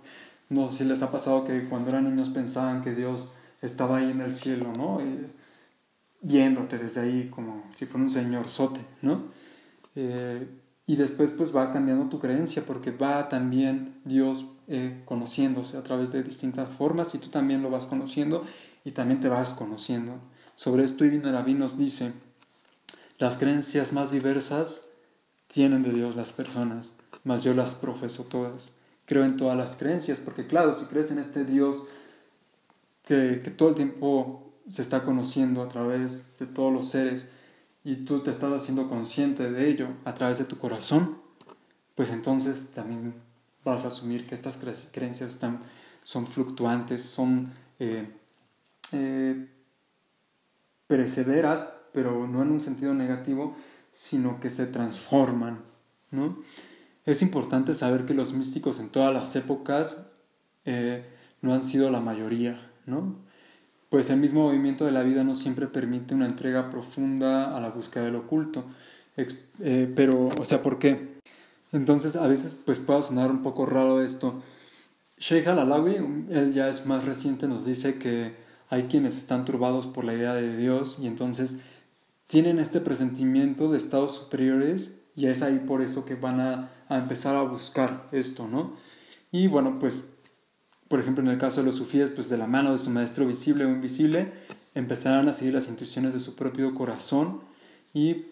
No 0.49 0.67
sé 0.69 0.77
si 0.77 0.85
les 0.85 1.03
ha 1.03 1.11
pasado 1.11 1.43
que 1.43 1.65
cuando 1.65 1.91
eran 1.91 2.05
niños 2.05 2.29
pensaban 2.29 2.81
que 2.81 2.95
Dios 2.95 3.31
estaba 3.61 3.97
ahí 3.97 4.09
en 4.09 4.21
el 4.21 4.35
cielo, 4.35 4.73
¿no? 4.75 4.99
Viéndote 6.25 6.79
desde 6.79 7.01
ahí 7.01 7.29
como 7.29 7.63
si 7.75 7.85
fuera 7.85 8.05
un 8.05 8.11
señor 8.11 8.49
sote, 8.49 8.81
¿no? 9.01 9.25
Eh, 9.95 10.47
y 10.87 10.95
después 10.95 11.29
pues 11.31 11.55
va 11.55 11.71
cambiando 11.71 12.09
tu 12.09 12.19
creencia 12.19 12.65
porque 12.65 12.91
va 12.91 13.29
también 13.29 13.95
Dios 14.05 14.45
eh, 14.67 15.01
conociéndose 15.05 15.77
a 15.77 15.83
través 15.83 16.11
de 16.11 16.23
distintas 16.23 16.69
formas 16.69 17.13
y 17.13 17.19
tú 17.19 17.29
también 17.29 17.61
lo 17.61 17.69
vas 17.69 17.85
conociendo 17.85 18.43
y 18.83 18.91
también 18.91 19.19
te 19.19 19.29
vas 19.29 19.53
conociendo. 19.53 20.19
Sobre 20.55 20.83
esto 20.83 21.05
Ibn 21.05 21.27
Arabi 21.27 21.53
nos 21.53 21.77
dice, 21.77 22.13
las 23.19 23.37
creencias 23.37 23.93
más 23.93 24.11
diversas 24.11 24.85
tienen 25.47 25.83
de 25.83 25.91
Dios 25.91 26.15
las 26.15 26.33
personas, 26.33 26.95
mas 27.23 27.43
yo 27.43 27.53
las 27.53 27.75
profeso 27.75 28.23
todas. 28.23 28.73
Creo 29.05 29.23
en 29.25 29.37
todas 29.37 29.55
las 29.55 29.75
creencias, 29.75 30.19
porque 30.19 30.47
claro, 30.47 30.73
si 30.73 30.85
crees 30.85 31.11
en 31.11 31.19
este 31.19 31.45
Dios 31.45 31.83
que, 33.03 33.41
que 33.43 33.51
todo 33.51 33.69
el 33.69 33.75
tiempo 33.75 34.44
se 34.67 34.81
está 34.81 35.03
conociendo 35.03 35.61
a 35.61 35.69
través 35.69 36.37
de 36.39 36.47
todos 36.47 36.73
los 36.73 36.89
seres 36.89 37.27
y 37.83 37.97
tú 37.97 38.21
te 38.21 38.31
estás 38.31 38.51
haciendo 38.51 38.89
consciente 38.89 39.51
de 39.51 39.69
ello 39.69 39.89
a 40.05 40.13
través 40.13 40.39
de 40.39 40.45
tu 40.45 40.57
corazón, 40.57 41.17
pues 41.93 42.09
entonces 42.09 42.71
también 42.73 43.13
vas 43.63 43.85
a 43.85 43.87
asumir 43.87 44.27
que 44.27 44.35
estas 44.35 44.57
creencias 44.91 45.29
están, 45.29 45.61
son 46.03 46.27
fluctuantes, 46.27 47.03
son 47.03 47.53
eh, 47.79 48.09
eh, 48.91 49.47
pero 50.87 52.27
no 52.27 52.41
en 52.41 52.51
un 52.51 52.59
sentido 52.59 52.93
negativo, 52.93 53.55
sino 53.91 54.39
que 54.39 54.49
se 54.49 54.67
transforman. 54.67 55.63
¿no? 56.11 56.39
Es 57.05 57.21
importante 57.21 57.73
saber 57.73 58.05
que 58.05 58.13
los 58.13 58.33
místicos 58.33 58.79
en 58.79 58.89
todas 58.89 59.13
las 59.13 59.35
épocas 59.35 60.07
eh, 60.65 61.05
no 61.41 61.53
han 61.53 61.63
sido 61.63 61.89
la 61.91 61.99
mayoría, 61.99 62.71
¿no? 62.85 63.24
Pues 63.95 64.09
el 64.09 64.19
mismo 64.19 64.43
movimiento 64.43 64.83
de 64.83 64.91
la 64.91 65.03
vida 65.03 65.23
no 65.23 65.37
siempre 65.37 65.67
permite 65.67 66.13
una 66.13 66.25
entrega 66.25 66.69
profunda 66.69 67.55
a 67.55 67.61
la 67.61 67.69
búsqueda 67.69 68.03
del 68.03 68.17
oculto. 68.17 68.65
pero, 69.95 70.31
o 70.37 70.43
sea, 70.43 70.61
¿por 70.61 70.79
qué? 70.79 71.15
Entonces 71.71 72.17
a 72.17 72.27
veces 72.27 72.57
pues 72.65 72.79
puede 72.79 73.03
sonar 73.03 73.31
un 73.31 73.41
poco 73.41 73.65
raro 73.65 74.01
esto. 74.01 74.43
Sheikh 75.17 75.47
al-Alawi, 75.47 75.95
él 76.29 76.51
ya 76.53 76.67
es 76.67 76.85
más 76.85 77.05
reciente, 77.05 77.47
nos 77.47 77.65
dice 77.65 77.97
que 77.97 78.35
hay 78.69 78.87
quienes 78.89 79.15
están 79.15 79.45
turbados 79.45 79.87
por 79.87 80.03
la 80.03 80.13
idea 80.13 80.33
de 80.33 80.57
Dios 80.57 80.97
y 81.01 81.07
entonces 81.07 81.55
tienen 82.27 82.59
este 82.59 82.81
presentimiento 82.81 83.71
de 83.71 83.77
estados 83.77 84.13
superiores 84.13 84.95
y 85.15 85.27
es 85.27 85.41
ahí 85.41 85.59
por 85.65 85.81
eso 85.81 86.03
que 86.03 86.15
van 86.15 86.41
a, 86.41 86.69
a 86.89 86.97
empezar 86.97 87.37
a 87.37 87.43
buscar 87.43 88.09
esto, 88.11 88.45
¿no? 88.45 88.73
Y 89.31 89.47
bueno, 89.47 89.79
pues, 89.79 90.03
por 90.87 90.99
ejemplo, 90.99 91.23
en 91.23 91.29
el 91.29 91.37
caso 91.37 91.61
de 91.61 91.65
los 91.65 91.75
sufíes, 91.75 92.09
pues 92.09 92.29
de 92.29 92.37
la 92.37 92.47
mano 92.47 92.71
de 92.71 92.77
su 92.77 92.89
maestro 92.89 93.25
visible 93.25 93.65
o 93.65 93.69
invisible, 93.69 94.31
empezarán 94.73 95.27
a 95.29 95.33
seguir 95.33 95.53
las 95.53 95.67
intuiciones 95.67 96.13
de 96.13 96.19
su 96.19 96.35
propio 96.35 96.73
corazón 96.75 97.41
y 97.93 98.25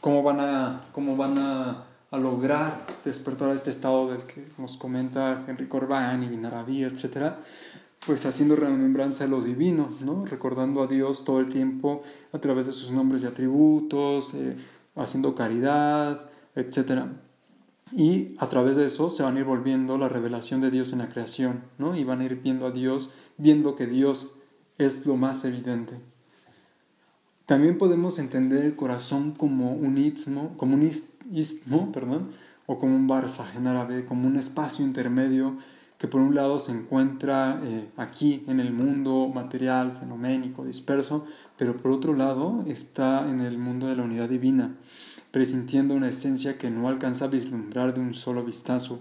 cómo 0.00 0.22
van 0.22 0.40
a, 0.40 0.82
cómo 0.92 1.16
van 1.16 1.38
a 1.38 1.84
a 2.10 2.18
lograr 2.18 2.86
despertar 3.04 3.50
este 3.50 3.70
estado 3.70 4.10
del 4.10 4.22
que 4.22 4.44
nos 4.58 4.76
comenta 4.76 5.44
Henry 5.46 5.68
Corbán 5.68 6.22
y 6.22 6.28
Vinaraví, 6.28 6.84
etc., 6.84 7.34
pues 8.04 8.24
haciendo 8.24 8.56
remembranza 8.56 9.24
de 9.24 9.30
lo 9.30 9.42
divino, 9.42 9.90
¿no? 10.00 10.24
recordando 10.24 10.82
a 10.82 10.86
Dios 10.86 11.24
todo 11.24 11.38
el 11.38 11.50
tiempo 11.50 12.02
a 12.32 12.38
través 12.38 12.66
de 12.66 12.72
sus 12.72 12.90
nombres 12.90 13.22
y 13.22 13.26
atributos, 13.26 14.32
eh, 14.34 14.56
haciendo 14.96 15.34
caridad, 15.34 16.30
etc. 16.54 17.04
Y 17.92 18.36
a 18.38 18.46
través 18.46 18.76
de 18.76 18.86
eso 18.86 19.08
se 19.08 19.22
van 19.22 19.36
a 19.36 19.40
ir 19.40 19.46
volviendo 19.46 19.98
la 19.98 20.08
revelación 20.08 20.60
de 20.60 20.70
Dios 20.70 20.92
en 20.92 21.00
la 21.00 21.08
creación, 21.08 21.64
¿no? 21.78 21.96
y 21.96 22.04
van 22.04 22.20
a 22.20 22.24
ir 22.24 22.36
viendo 22.36 22.66
a 22.66 22.70
Dios, 22.70 23.12
viendo 23.36 23.74
que 23.74 23.86
Dios 23.86 24.32
es 24.78 25.06
lo 25.06 25.16
más 25.16 25.44
evidente. 25.44 26.00
También 27.46 27.78
podemos 27.78 28.18
entender 28.20 28.64
el 28.64 28.76
corazón 28.76 29.32
como 29.32 29.72
un 29.72 29.98
istmo, 29.98 30.56
como 30.56 30.74
un 30.74 30.88
istmo, 31.32 31.90
perdón, 31.90 32.30
o 32.66 32.78
como 32.78 32.94
un 32.94 33.08
barza 33.08 33.44
en 33.56 33.66
árabe, 33.66 34.04
como 34.04 34.28
un 34.28 34.38
espacio 34.38 34.84
intermedio 34.84 35.56
que 36.00 36.08
por 36.08 36.22
un 36.22 36.34
lado 36.34 36.58
se 36.60 36.72
encuentra 36.72 37.60
eh, 37.62 37.90
aquí 37.98 38.42
en 38.46 38.58
el 38.58 38.72
mundo 38.72 39.30
material, 39.34 39.98
fenoménico, 40.00 40.64
disperso, 40.64 41.26
pero 41.58 41.76
por 41.76 41.90
otro 41.90 42.14
lado 42.14 42.64
está 42.66 43.28
en 43.28 43.42
el 43.42 43.58
mundo 43.58 43.86
de 43.86 43.96
la 43.96 44.04
unidad 44.04 44.30
divina, 44.30 44.76
presintiendo 45.30 45.94
una 45.94 46.08
esencia 46.08 46.58
que 46.58 46.70
no 46.70 46.88
alcanza 46.88 47.26
a 47.26 47.28
vislumbrar 47.28 47.94
de 47.94 48.00
un 48.00 48.14
solo 48.14 48.44
vistazo. 48.44 49.00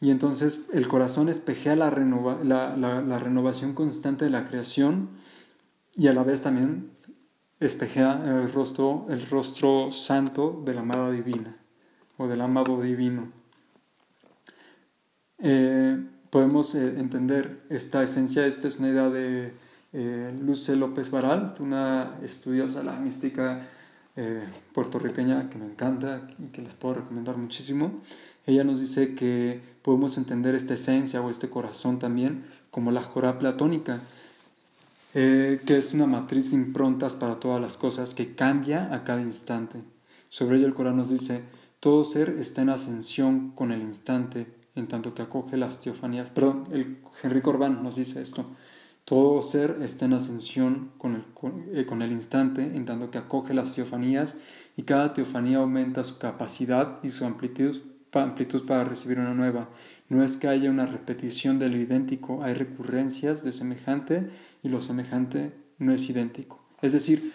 Y 0.00 0.10
entonces 0.10 0.60
el 0.72 0.88
corazón 0.88 1.28
espejea 1.28 1.76
la, 1.76 1.90
renovación 1.90 3.74
constante 3.74 4.24
de 4.24 4.30
la 4.30 4.48
creación 4.48 5.10
y 5.94 6.08
a 6.08 6.12
la 6.12 6.24
vez 6.24 6.42
también 6.42 6.90
espejea 7.60 8.20
el 8.24 8.52
rostro, 8.52 9.06
el 9.10 9.24
rostro 9.28 9.92
santo 9.92 10.60
de 10.64 10.74
la 10.74 10.80
amada 10.80 11.10
divina 11.10 11.56
o 12.16 12.26
del 12.26 12.40
amado 12.40 12.80
divino. 12.80 13.30
Eh, 15.38 16.04
podemos 16.30 16.74
eh, 16.74 16.98
entender 16.98 17.62
esta 17.68 18.02
esencia, 18.02 18.46
esta 18.46 18.66
es 18.66 18.78
una 18.78 18.88
idea 18.88 19.10
de 19.10 19.52
eh, 19.92 20.34
Luce 20.40 20.74
López 20.74 21.10
Baral, 21.10 21.54
una 21.60 22.18
estudiosa 22.22 22.82
la 22.82 22.94
mística 22.94 23.68
eh, 24.16 24.46
puertorriqueña 24.72 25.48
que 25.48 25.58
me 25.58 25.66
encanta 25.66 26.28
y 26.38 26.48
que 26.48 26.62
les 26.62 26.74
puedo 26.74 26.96
recomendar 26.96 27.36
muchísimo. 27.36 28.00
Ella 28.46 28.64
nos 28.64 28.80
dice 28.80 29.14
que 29.14 29.60
podemos 29.82 30.16
entender 30.18 30.54
esta 30.54 30.74
esencia 30.74 31.22
o 31.22 31.30
este 31.30 31.48
corazón 31.48 31.98
también 31.98 32.44
como 32.70 32.90
la 32.90 33.02
jorá 33.02 33.38
platónica, 33.38 34.00
eh, 35.14 35.60
que 35.66 35.76
es 35.76 35.92
una 35.92 36.06
matriz 36.06 36.50
de 36.50 36.56
improntas 36.56 37.14
para 37.14 37.38
todas 37.38 37.60
las 37.60 37.76
cosas 37.76 38.14
que 38.14 38.34
cambia 38.34 38.92
a 38.94 39.04
cada 39.04 39.20
instante. 39.20 39.82
Sobre 40.28 40.56
ello 40.56 40.66
el 40.66 40.74
Corán 40.74 40.96
nos 40.96 41.10
dice, 41.10 41.42
todo 41.80 42.04
ser 42.04 42.30
está 42.38 42.62
en 42.62 42.70
ascensión 42.70 43.50
con 43.50 43.72
el 43.72 43.82
instante, 43.82 44.46
en 44.74 44.88
tanto 44.88 45.14
que 45.14 45.22
acoge 45.22 45.58
las 45.58 45.80
teofanías. 45.80 46.30
Perdón, 46.30 46.64
el 46.72 46.98
Henry 47.22 47.42
Corbán 47.42 47.82
nos 47.82 47.96
dice 47.96 48.22
esto. 48.22 48.46
Todo 49.04 49.42
ser 49.42 49.78
está 49.82 50.04
en 50.04 50.12
ascensión 50.12 50.92
con 50.96 51.16
el, 51.16 51.24
eh, 51.74 51.86
con, 51.86 52.02
el 52.02 52.12
instante, 52.12 52.62
en 52.62 52.84
tanto 52.84 53.10
que 53.10 53.18
acoge 53.18 53.52
las 53.52 53.74
teofanías, 53.74 54.36
y 54.76 54.84
cada 54.84 55.12
teofanía 55.12 55.58
aumenta 55.58 56.04
su 56.04 56.18
capacidad 56.18 56.98
y 57.02 57.10
su 57.10 57.24
amplitud, 57.24 57.76
amplitud 58.12 58.64
para 58.64 58.84
recibir 58.84 59.18
una 59.18 59.34
nueva. 59.34 59.68
No 60.08 60.22
es 60.22 60.36
que 60.36 60.48
haya 60.48 60.70
una 60.70 60.86
repetición 60.86 61.58
de 61.58 61.68
lo 61.68 61.76
idéntico, 61.78 62.42
hay 62.42 62.54
recurrencias 62.54 63.42
de 63.44 63.52
semejante 63.52 64.30
y 64.62 64.68
lo 64.68 64.80
semejante 64.80 65.52
no 65.78 65.92
es 65.92 66.08
idéntico. 66.08 66.64
Es 66.80 66.92
decir, 66.92 67.32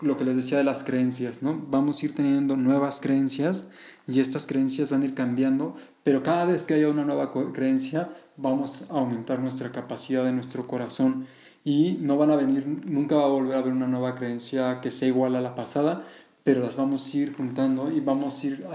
lo 0.00 0.16
que 0.16 0.24
les 0.24 0.36
decía 0.36 0.58
de 0.58 0.64
las 0.64 0.82
creencias, 0.82 1.42
¿no? 1.42 1.64
Vamos 1.68 2.02
a 2.02 2.06
ir 2.06 2.14
teniendo 2.14 2.56
nuevas 2.56 3.00
creencias 3.00 3.68
y 4.08 4.20
estas 4.20 4.46
creencias 4.46 4.90
van 4.90 5.02
a 5.02 5.04
ir 5.04 5.14
cambiando, 5.14 5.76
pero 6.02 6.22
cada 6.22 6.44
vez 6.44 6.64
que 6.64 6.74
haya 6.74 6.88
una 6.88 7.04
nueva 7.04 7.32
creencia, 7.52 8.10
vamos 8.36 8.86
a 8.90 8.94
aumentar 8.94 9.38
nuestra 9.40 9.72
capacidad 9.72 10.24
de 10.24 10.32
nuestro 10.32 10.66
corazón 10.66 11.26
y 11.64 11.98
no 12.00 12.16
van 12.16 12.30
a 12.30 12.36
venir, 12.36 12.66
nunca 12.66 13.16
va 13.16 13.24
a 13.24 13.28
volver 13.28 13.56
a 13.56 13.58
haber 13.58 13.72
una 13.72 13.88
nueva 13.88 14.14
creencia 14.14 14.80
que 14.80 14.90
sea 14.90 15.08
igual 15.08 15.34
a 15.34 15.40
la 15.40 15.54
pasada, 15.54 16.04
pero 16.44 16.60
las 16.60 16.76
vamos 16.76 17.12
a 17.12 17.16
ir 17.16 17.34
juntando 17.34 17.90
y 17.90 17.98
vamos 17.98 18.42
a 18.42 18.46
ir 18.46 18.66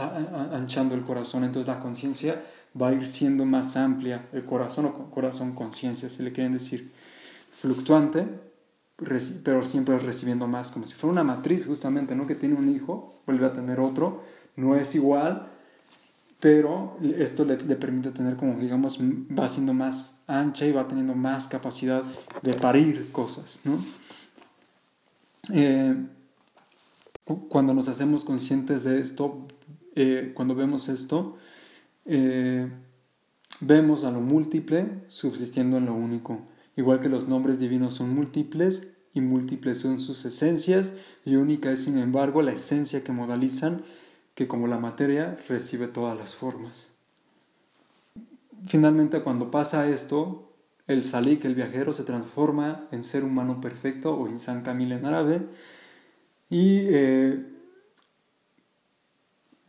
anchando 0.52 0.94
el 0.94 1.04
corazón. 1.04 1.46
Entonces 1.46 1.74
la 1.74 1.80
conciencia 1.80 2.44
va 2.80 2.90
a 2.90 2.94
ir 2.94 3.08
siendo 3.08 3.46
más 3.46 3.78
amplia, 3.78 4.28
el 4.34 4.44
corazón 4.44 4.88
o 4.88 5.10
corazón 5.10 5.54
conciencia, 5.54 6.10
si 6.10 6.22
le 6.22 6.34
quieren 6.34 6.54
decir, 6.54 6.92
fluctuante, 7.52 8.28
pero 9.44 9.64
siempre 9.64 9.98
recibiendo 10.00 10.48
más, 10.48 10.72
como 10.72 10.86
si 10.86 10.94
fuera 10.94 11.14
una 11.14 11.24
matriz 11.24 11.66
justamente, 11.66 12.16
¿no? 12.16 12.28
Que 12.28 12.36
tiene 12.36 12.56
un 12.56 12.70
hijo, 12.70 13.22
vuelve 13.26 13.46
a 13.46 13.54
tener 13.54 13.80
otro, 13.80 14.22
no 14.56 14.76
es 14.76 14.94
igual, 14.96 15.51
pero 16.42 16.98
esto 17.18 17.46
le, 17.46 17.56
permite 17.56 18.10
tener 18.10 18.36
como, 18.36 18.60
digamos, 18.60 19.00
va 19.00 19.48
siendo 19.48 19.76
más 19.76 20.16
ancha 20.26 20.66
y 20.66 20.72
va 20.72 20.88
teniendo 20.88 21.14
más 21.14 21.48
capacidad 21.48 22.04
de 22.42 22.56
parir 22.56 23.12
cosas, 23.12 23.62
¿no? 23.64 23.80
Eh, 25.54 25.96
cuando 27.48 27.76
nos 27.76 27.88
hacemos 27.88 28.26
conscientes 28.26 28.84
de 28.84 29.00
esto, 29.00 29.48
eh, 29.96 30.32
cuando 30.34 30.56
vemos 30.56 30.90
esto, 30.90 31.38
eh, 32.06 32.68
vemos 33.60 34.04
a 34.04 34.10
lo 34.10 34.20
múltiple 34.20 35.04
subsistiendo 35.10 35.78
en 35.78 35.86
lo 35.86 35.94
único. 35.94 36.42
Igual 36.76 37.02
que 37.02 37.10
los 37.10 37.28
nombres 37.28 37.60
divinos 37.60 37.94
son 37.94 38.16
múltiples 38.16 38.90
y 39.14 39.22
múltiples 39.22 39.78
son 39.78 40.00
sus 40.00 40.26
esencias, 40.26 40.94
y 41.24 41.36
única 41.36 41.72
es 41.72 41.84
sin 41.84 42.00
embargo 42.00 42.42
la 42.42 42.54
esencia 42.54 43.04
que 43.04 43.12
modalizan 43.12 43.84
que 44.36 44.48
como 44.48 44.68
la 44.68 44.78
materia 44.78 45.38
recibe 45.48 45.88
todas 45.88 46.18
las 46.18 46.36
formas. 46.36 46.90
Finalmente, 48.66 49.22
cuando 49.22 49.52
pasa 49.52 49.88
esto, 49.88 50.52
el 50.88 51.04
salik, 51.04 51.46
el 51.46 51.56
viajero, 51.56 51.94
se 51.94 52.04
transforma 52.04 52.88
en 52.92 53.04
ser 53.04 53.24
humano 53.24 53.62
perfecto 53.62 54.16
o 54.18 54.28
insan 54.28 54.62
kamil 54.62 54.92
en 54.92 55.06
árabe 55.06 55.42
y 56.50 56.82
eh, 56.90 57.52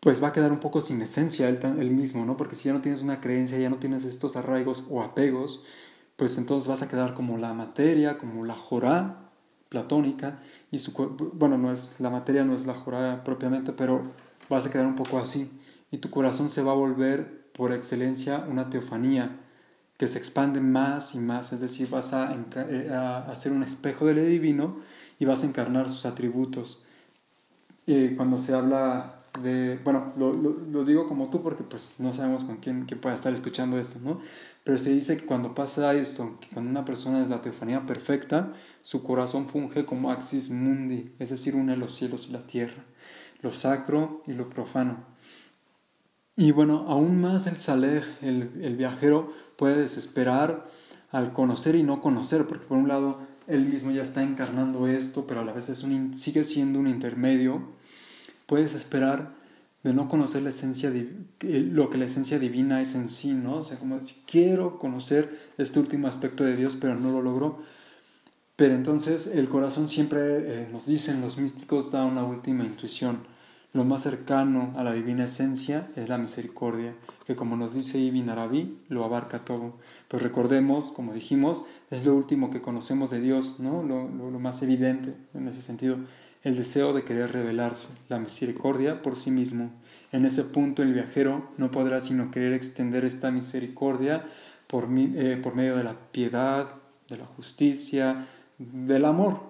pues 0.00 0.22
va 0.22 0.28
a 0.28 0.32
quedar 0.32 0.50
un 0.50 0.58
poco 0.58 0.80
sin 0.80 1.00
esencia 1.00 1.48
él, 1.48 1.90
mismo, 1.90 2.26
¿no? 2.26 2.36
Porque 2.36 2.56
si 2.56 2.64
ya 2.64 2.72
no 2.72 2.80
tienes 2.80 3.02
una 3.02 3.20
creencia, 3.20 3.56
ya 3.58 3.70
no 3.70 3.76
tienes 3.76 4.04
estos 4.04 4.34
arraigos 4.36 4.84
o 4.90 5.00
apegos, 5.00 5.64
pues 6.16 6.36
entonces 6.38 6.68
vas 6.68 6.82
a 6.82 6.88
quedar 6.88 7.14
como 7.14 7.38
la 7.38 7.54
materia, 7.54 8.18
como 8.18 8.44
la 8.44 8.56
jorá 8.56 9.30
platónica, 9.68 10.42
y 10.72 10.78
su, 10.78 10.92
bueno, 11.34 11.56
no 11.56 11.72
es, 11.72 11.94
la 12.00 12.10
materia 12.10 12.44
no 12.44 12.54
es 12.54 12.66
la 12.66 12.74
jorá 12.74 13.22
propiamente, 13.22 13.72
pero 13.72 14.10
vas 14.52 14.66
a 14.66 14.70
quedar 14.70 14.86
un 14.86 14.96
poco 14.96 15.18
así 15.18 15.50
y 15.90 15.98
tu 15.98 16.10
corazón 16.10 16.48
se 16.48 16.62
va 16.62 16.72
a 16.72 16.74
volver 16.76 17.50
por 17.52 17.72
excelencia 17.72 18.44
una 18.48 18.70
teofanía 18.70 19.38
que 19.96 20.08
se 20.08 20.18
expande 20.18 20.60
más 20.60 21.14
y 21.14 21.18
más, 21.18 21.52
es 21.52 21.60
decir, 21.60 21.88
vas 21.88 22.12
a, 22.12 22.34
eh, 22.56 22.90
hacer 23.28 23.52
un 23.52 23.62
espejo 23.62 24.06
de 24.06 24.14
lo 24.14 24.24
divino 24.24 24.80
y 25.18 25.24
vas 25.26 25.42
a 25.42 25.46
encarnar 25.46 25.88
sus 25.88 26.06
atributos. 26.06 26.84
Eh, 27.86 28.14
cuando 28.16 28.36
se 28.38 28.52
habla 28.52 29.20
de, 29.40 29.78
bueno, 29.84 30.12
lo, 30.16 30.84
digo 30.84 31.06
como 31.06 31.30
tú 31.30 31.42
porque 31.42 31.62
pues 31.62 31.94
no 31.98 32.12
sabemos 32.12 32.44
con 32.44 32.56
quién, 32.56 32.84
quién 32.86 33.00
pueda 33.00 33.14
estar 33.14 33.32
escuchando 33.32 33.78
esto, 33.78 34.00
¿no? 34.02 34.20
Pero 34.64 34.78
se 34.78 34.90
dice 34.90 35.16
que 35.16 35.24
cuando 35.24 35.54
pasa 35.54 35.94
esto, 35.94 36.38
que 36.40 36.48
cuando 36.48 36.70
una 36.70 36.84
persona 36.84 37.22
es 37.22 37.28
la 37.28 37.40
teofanía 37.42 37.86
perfecta, 37.86 38.52
su 38.82 39.02
corazón 39.02 39.48
funge 39.48 39.84
como 39.86 40.10
axis 40.10 40.50
mundi, 40.50 41.12
es 41.18 41.30
decir, 41.30 41.54
une 41.54 41.76
los 41.76 41.94
cielos 41.94 42.28
y 42.28 42.32
la 42.32 42.46
tierra 42.46 42.84
lo 43.42 43.50
sacro 43.50 44.22
y 44.26 44.32
lo 44.32 44.48
profano. 44.48 45.12
Y 46.36 46.50
bueno, 46.52 46.86
aún 46.88 47.20
más 47.20 47.46
el 47.46 47.56
saler, 47.56 48.04
el, 48.22 48.76
viajero, 48.76 49.32
puede 49.56 49.82
desesperar 49.82 50.66
al 51.10 51.32
conocer 51.32 51.74
y 51.74 51.82
no 51.82 52.00
conocer, 52.00 52.46
porque 52.46 52.66
por 52.66 52.78
un 52.78 52.88
lado 52.88 53.18
él 53.46 53.66
mismo 53.66 53.90
ya 53.90 54.02
está 54.02 54.22
encarnando 54.22 54.86
esto, 54.86 55.26
pero 55.26 55.40
a 55.40 55.44
la 55.44 55.52
vez 55.52 55.68
es 55.68 55.82
un, 55.82 56.16
sigue 56.18 56.44
siendo 56.44 56.78
un 56.78 56.86
intermedio. 56.86 57.62
Puede 58.46 58.62
desesperar 58.62 59.30
de 59.82 59.92
no 59.92 60.08
conocer 60.08 60.42
la 60.42 60.48
esencia, 60.48 60.90
lo 61.40 61.90
que 61.90 61.98
la 61.98 62.06
esencia 62.06 62.38
divina 62.38 62.80
es 62.80 62.94
en 62.94 63.08
sí, 63.08 63.34
¿no? 63.34 63.56
O 63.56 63.62
sea, 63.62 63.78
como 63.78 64.00
si 64.00 64.14
quiero 64.26 64.78
conocer 64.78 65.52
este 65.58 65.80
último 65.80 66.06
aspecto 66.08 66.44
de 66.44 66.56
Dios, 66.56 66.76
pero 66.76 66.94
no 66.94 67.10
lo 67.10 67.20
logro. 67.20 67.62
Pero 68.56 68.74
entonces 68.74 69.26
el 69.26 69.48
corazón 69.48 69.88
siempre, 69.88 70.20
eh, 70.62 70.68
nos 70.70 70.86
dicen 70.86 71.20
los 71.20 71.36
místicos, 71.36 71.90
da 71.90 72.04
una 72.04 72.24
última 72.24 72.64
intuición 72.64 73.31
lo 73.72 73.84
más 73.84 74.02
cercano 74.02 74.74
a 74.76 74.84
la 74.84 74.92
divina 74.92 75.24
esencia 75.24 75.90
es 75.96 76.08
la 76.08 76.18
misericordia, 76.18 76.94
que 77.26 77.36
como 77.36 77.56
nos 77.56 77.72
dice 77.72 77.98
Ibn 77.98 78.28
Arabi, 78.28 78.78
lo 78.88 79.04
abarca 79.04 79.44
todo. 79.44 79.74
Pues 80.08 80.22
recordemos, 80.22 80.90
como 80.90 81.14
dijimos, 81.14 81.62
es 81.90 82.04
lo 82.04 82.14
último 82.14 82.50
que 82.50 82.60
conocemos 82.60 83.10
de 83.10 83.20
Dios, 83.20 83.60
¿no? 83.60 83.82
Lo, 83.82 84.08
lo, 84.08 84.38
más 84.38 84.62
evidente 84.62 85.14
en 85.32 85.48
ese 85.48 85.62
sentido, 85.62 85.96
el 86.42 86.56
deseo 86.56 86.92
de 86.92 87.04
querer 87.04 87.32
revelarse, 87.32 87.88
la 88.10 88.18
misericordia 88.18 89.00
por 89.00 89.18
sí 89.18 89.30
mismo. 89.30 89.70
En 90.10 90.26
ese 90.26 90.44
punto 90.44 90.82
el 90.82 90.92
viajero 90.92 91.48
no 91.56 91.70
podrá 91.70 92.00
sino 92.00 92.30
querer 92.30 92.52
extender 92.52 93.06
esta 93.06 93.30
misericordia 93.30 94.26
por, 94.66 94.88
eh, 94.90 95.40
por 95.42 95.54
medio 95.54 95.76
de 95.76 95.84
la 95.84 95.94
piedad, 96.12 96.74
de 97.08 97.16
la 97.16 97.26
justicia, 97.26 98.26
del 98.58 99.06
amor, 99.06 99.40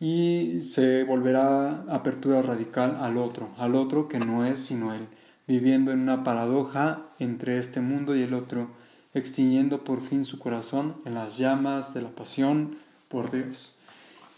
y 0.00 0.62
se 0.62 1.04
volverá 1.04 1.84
apertura 1.88 2.40
radical 2.40 2.96
al 3.00 3.18
otro, 3.18 3.50
al 3.58 3.74
otro 3.74 4.08
que 4.08 4.18
no 4.18 4.46
es 4.46 4.58
sino 4.58 4.94
él, 4.94 5.06
viviendo 5.46 5.92
en 5.92 6.00
una 6.00 6.24
paradoja 6.24 7.06
entre 7.18 7.58
este 7.58 7.80
mundo 7.80 8.16
y 8.16 8.22
el 8.22 8.32
otro, 8.32 8.70
extinguiendo 9.12 9.84
por 9.84 10.00
fin 10.00 10.24
su 10.24 10.38
corazón 10.38 10.96
en 11.04 11.14
las 11.14 11.36
llamas 11.36 11.92
de 11.92 12.00
la 12.00 12.08
pasión 12.08 12.78
por 13.08 13.30
Dios. 13.30 13.76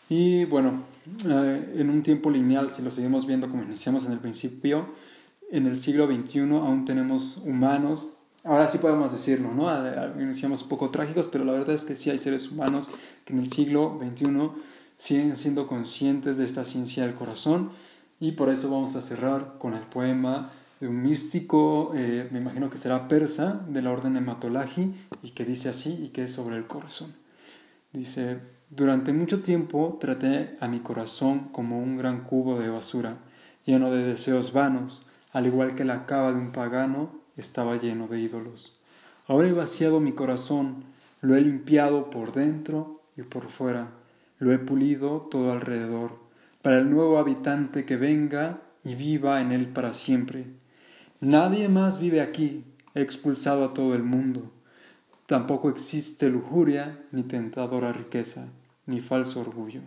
Y 0.09 0.45
bueno, 0.47 0.83
eh, 1.27 1.75
en 1.77 1.91
un 1.91 2.03
tiempo 2.03 2.31
lineal, 2.31 2.73
si 2.73 2.83
lo 2.83 2.91
seguimos 2.91 3.27
viendo 3.27 3.49
como 3.49 3.63
iniciamos 3.63 4.05
en 4.05 4.13
el 4.13 4.19
principio, 4.19 4.87
en 5.53 5.67
el 5.67 5.79
siglo 5.79 6.07
XXI 6.07 6.41
aún 6.41 6.85
tenemos 6.85 7.37
humanos, 7.45 8.09
ahora 8.43 8.69
sí 8.69 8.79
podemos 8.79 9.13
decirlo, 9.13 9.53
¿no? 9.53 9.71
Iniciamos 10.21 10.63
un 10.63 10.69
poco 10.69 10.91
trágicos, 10.91 11.29
pero 11.31 11.45
la 11.45 11.53
verdad 11.53 11.75
es 11.75 11.85
que 11.85 11.95
sí 11.95 12.11
hay 12.11 12.19
seres 12.19 12.51
humanos 12.51 12.91
que 13.25 13.33
en 13.33 13.39
el 13.39 13.53
siglo 13.53 14.01
XXI 14.03 14.51
siguen 15.03 15.37
siendo 15.37 15.67
conscientes 15.67 16.37
de 16.37 16.45
esta 16.45 16.65
ciencia 16.65 17.03
del 17.03 17.17
corazón 17.17 17.73
y 18.21 18.33
por 18.33 18.51
eso 18.51 18.71
vamos 18.71 18.95
a 18.95 19.03
cerrar 19.03 19.59
con 19.59 19.75
el 19.75 19.83
poema 19.83 20.53
de 20.79 20.87
un 20.87 21.03
místico, 21.03 21.91
eh, 21.93 22.29
me 22.31 22.39
imagino 22.39 22.71
que 22.71 22.77
será 22.77 23.09
persa, 23.09 23.65
de 23.67 23.83
la 23.83 23.91
orden 23.91 24.17
Hematolaji 24.17 24.95
y 25.25 25.31
que 25.31 25.45
dice 25.45 25.71
así 25.71 26.05
y 26.05 26.09
que 26.11 26.23
es 26.23 26.33
sobre 26.33 26.57
el 26.57 26.69
corazón. 26.69 27.17
Dice, 27.93 28.39
durante 28.71 29.13
mucho 29.13 29.43
tiempo 29.43 29.99
traté 30.01 30.57
a 30.61 30.69
mi 30.69 30.79
corazón 30.79 31.49
como 31.51 31.81
un 31.81 31.97
gran 31.97 32.23
cubo 32.23 32.61
de 32.61 32.69
basura, 32.69 33.17
lleno 33.67 33.91
de 33.91 34.05
deseos 34.05 34.53
vanos, 34.53 35.05
al 35.33 35.49
igual 35.49 35.75
que 35.75 35.85
la 35.85 36.07
cava 36.07 36.31
de 36.31 36.39
un 36.39 36.53
pagano 36.53 37.11
estaba 37.37 37.75
lleno 37.77 38.07
de 38.07 38.21
ídolos. 38.21 38.79
Ahora 39.27 39.49
he 39.49 39.53
vaciado 39.53 39.99
mi 39.99 40.13
corazón, 40.13 40.85
lo 41.23 41.35
he 41.35 41.41
limpiado 41.41 42.09
por 42.09 42.31
dentro 42.33 43.03
y 43.17 43.23
por 43.23 43.49
fuera, 43.49 43.91
lo 44.43 44.53
he 44.53 44.59
pulido 44.59 45.21
todo 45.31 45.53
alrededor, 45.53 46.17
para 46.63 46.79
el 46.79 46.91
nuevo 46.91 47.19
habitante 47.19 47.85
que 47.85 47.97
venga 47.97 48.61
y 48.83 48.97
viva 48.97 49.41
en 49.41 49.53
él 49.53 49.69
para 49.69 49.93
siempre. 49.93 50.47
Nadie 51.21 51.69
más 51.69 52.01
vive 52.01 52.21
aquí, 52.21 52.65
he 52.97 53.03
expulsado 53.03 53.65
a 53.65 53.73
todo 53.73 53.95
el 53.95 54.03
mundo. 54.03 54.51
Tampoco 55.27 55.71
existe 55.71 56.29
lujuria, 56.29 57.05
ni 57.13 57.23
tentadora 57.23 57.93
riqueza, 57.93 58.49
ni 58.85 59.01
falso 59.01 59.41
orgullo. 59.41 59.83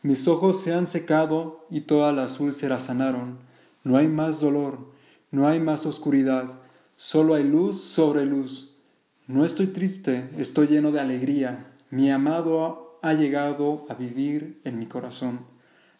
Mis 0.00 0.28
ojos 0.28 0.62
se 0.62 0.72
han 0.72 0.86
secado 0.86 1.66
y 1.68 1.82
todas 1.82 2.16
las 2.16 2.40
úlceras 2.40 2.84
sanaron. 2.84 3.36
No 3.82 3.98
hay 3.98 4.08
más 4.08 4.40
dolor, 4.40 4.92
no 5.30 5.46
hay 5.46 5.60
más 5.60 5.84
oscuridad, 5.84 6.62
solo 6.96 7.34
hay 7.34 7.44
luz 7.44 7.82
sobre 7.82 8.24
luz. 8.24 8.78
No 9.26 9.44
estoy 9.44 9.66
triste, 9.66 10.30
estoy 10.38 10.68
lleno 10.68 10.90
de 10.90 11.00
alegría. 11.00 11.70
Mi 11.90 12.10
amado 12.10 12.83
ha 13.04 13.12
llegado 13.12 13.84
a 13.90 13.94
vivir 13.94 14.62
en 14.64 14.78
mi 14.78 14.86
corazón. 14.86 15.40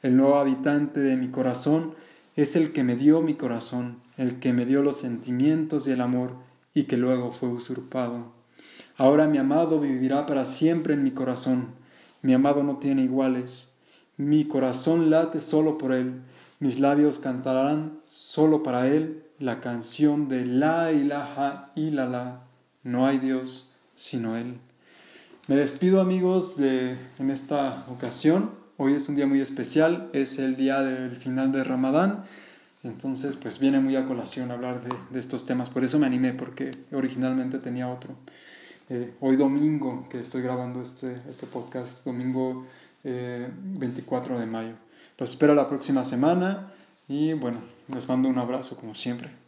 El 0.00 0.16
nuevo 0.16 0.36
habitante 0.36 1.00
de 1.00 1.18
mi 1.18 1.28
corazón 1.28 1.94
es 2.34 2.56
el 2.56 2.72
que 2.72 2.82
me 2.82 2.96
dio 2.96 3.20
mi 3.20 3.34
corazón, 3.34 4.00
el 4.16 4.38
que 4.38 4.54
me 4.54 4.64
dio 4.64 4.82
los 4.82 4.96
sentimientos 4.96 5.86
y 5.86 5.90
el 5.90 6.00
amor, 6.00 6.36
y 6.72 6.84
que 6.84 6.96
luego 6.96 7.30
fue 7.30 7.50
usurpado. 7.50 8.32
Ahora 8.96 9.26
mi 9.26 9.36
amado 9.36 9.80
vivirá 9.80 10.24
para 10.24 10.46
siempre 10.46 10.94
en 10.94 11.02
mi 11.02 11.10
corazón. 11.10 11.74
Mi 12.22 12.32
amado 12.32 12.64
no 12.64 12.78
tiene 12.78 13.02
iguales. 13.02 13.70
Mi 14.16 14.46
corazón 14.46 15.10
late 15.10 15.40
solo 15.40 15.76
por 15.76 15.92
él. 15.92 16.22
Mis 16.58 16.80
labios 16.80 17.18
cantarán 17.18 17.98
solo 18.04 18.62
para 18.62 18.88
él 18.88 19.24
la 19.38 19.60
canción 19.60 20.28
de 20.28 20.46
La 20.46 20.90
ilaha 20.90 21.70
illallah. 21.74 22.44
No 22.82 23.06
hay 23.06 23.18
Dios 23.18 23.70
sino 23.94 24.38
él. 24.38 24.58
Me 25.46 25.56
despido 25.56 26.00
amigos 26.00 26.56
de, 26.56 26.96
en 27.18 27.30
esta 27.30 27.84
ocasión. 27.90 28.52
Hoy 28.78 28.94
es 28.94 29.10
un 29.10 29.16
día 29.16 29.26
muy 29.26 29.42
especial, 29.42 30.08
es 30.14 30.38
el 30.38 30.56
día 30.56 30.80
del 30.80 31.16
final 31.16 31.52
de 31.52 31.62
Ramadán. 31.62 32.24
Entonces, 32.82 33.36
pues 33.36 33.58
viene 33.58 33.78
muy 33.78 33.94
a 33.96 34.06
colación 34.06 34.50
hablar 34.50 34.82
de, 35.10 35.18
estos 35.18 35.44
temas. 35.44 35.68
Por 35.68 35.84
eso 35.84 35.98
me 35.98 36.06
animé, 36.06 36.32
porque 36.32 36.70
originalmente 36.92 37.58
tenía 37.58 37.90
otro. 37.90 38.14
Eh, 38.88 39.12
hoy 39.20 39.36
domingo, 39.36 40.08
que 40.08 40.20
estoy 40.20 40.40
grabando 40.40 40.80
este, 40.80 41.14
este 41.28 41.46
podcast, 41.46 42.06
domingo 42.06 42.66
24 43.02 44.36
eh, 44.36 44.40
de 44.40 44.46
mayo. 44.46 44.74
Los 45.18 45.28
espero 45.28 45.54
la 45.54 45.68
próxima 45.68 46.04
semana 46.04 46.72
y 47.06 47.34
bueno, 47.34 47.58
les 47.88 48.08
mando 48.08 48.30
un 48.30 48.38
abrazo 48.38 48.76
como 48.76 48.94
siempre. 48.94 49.43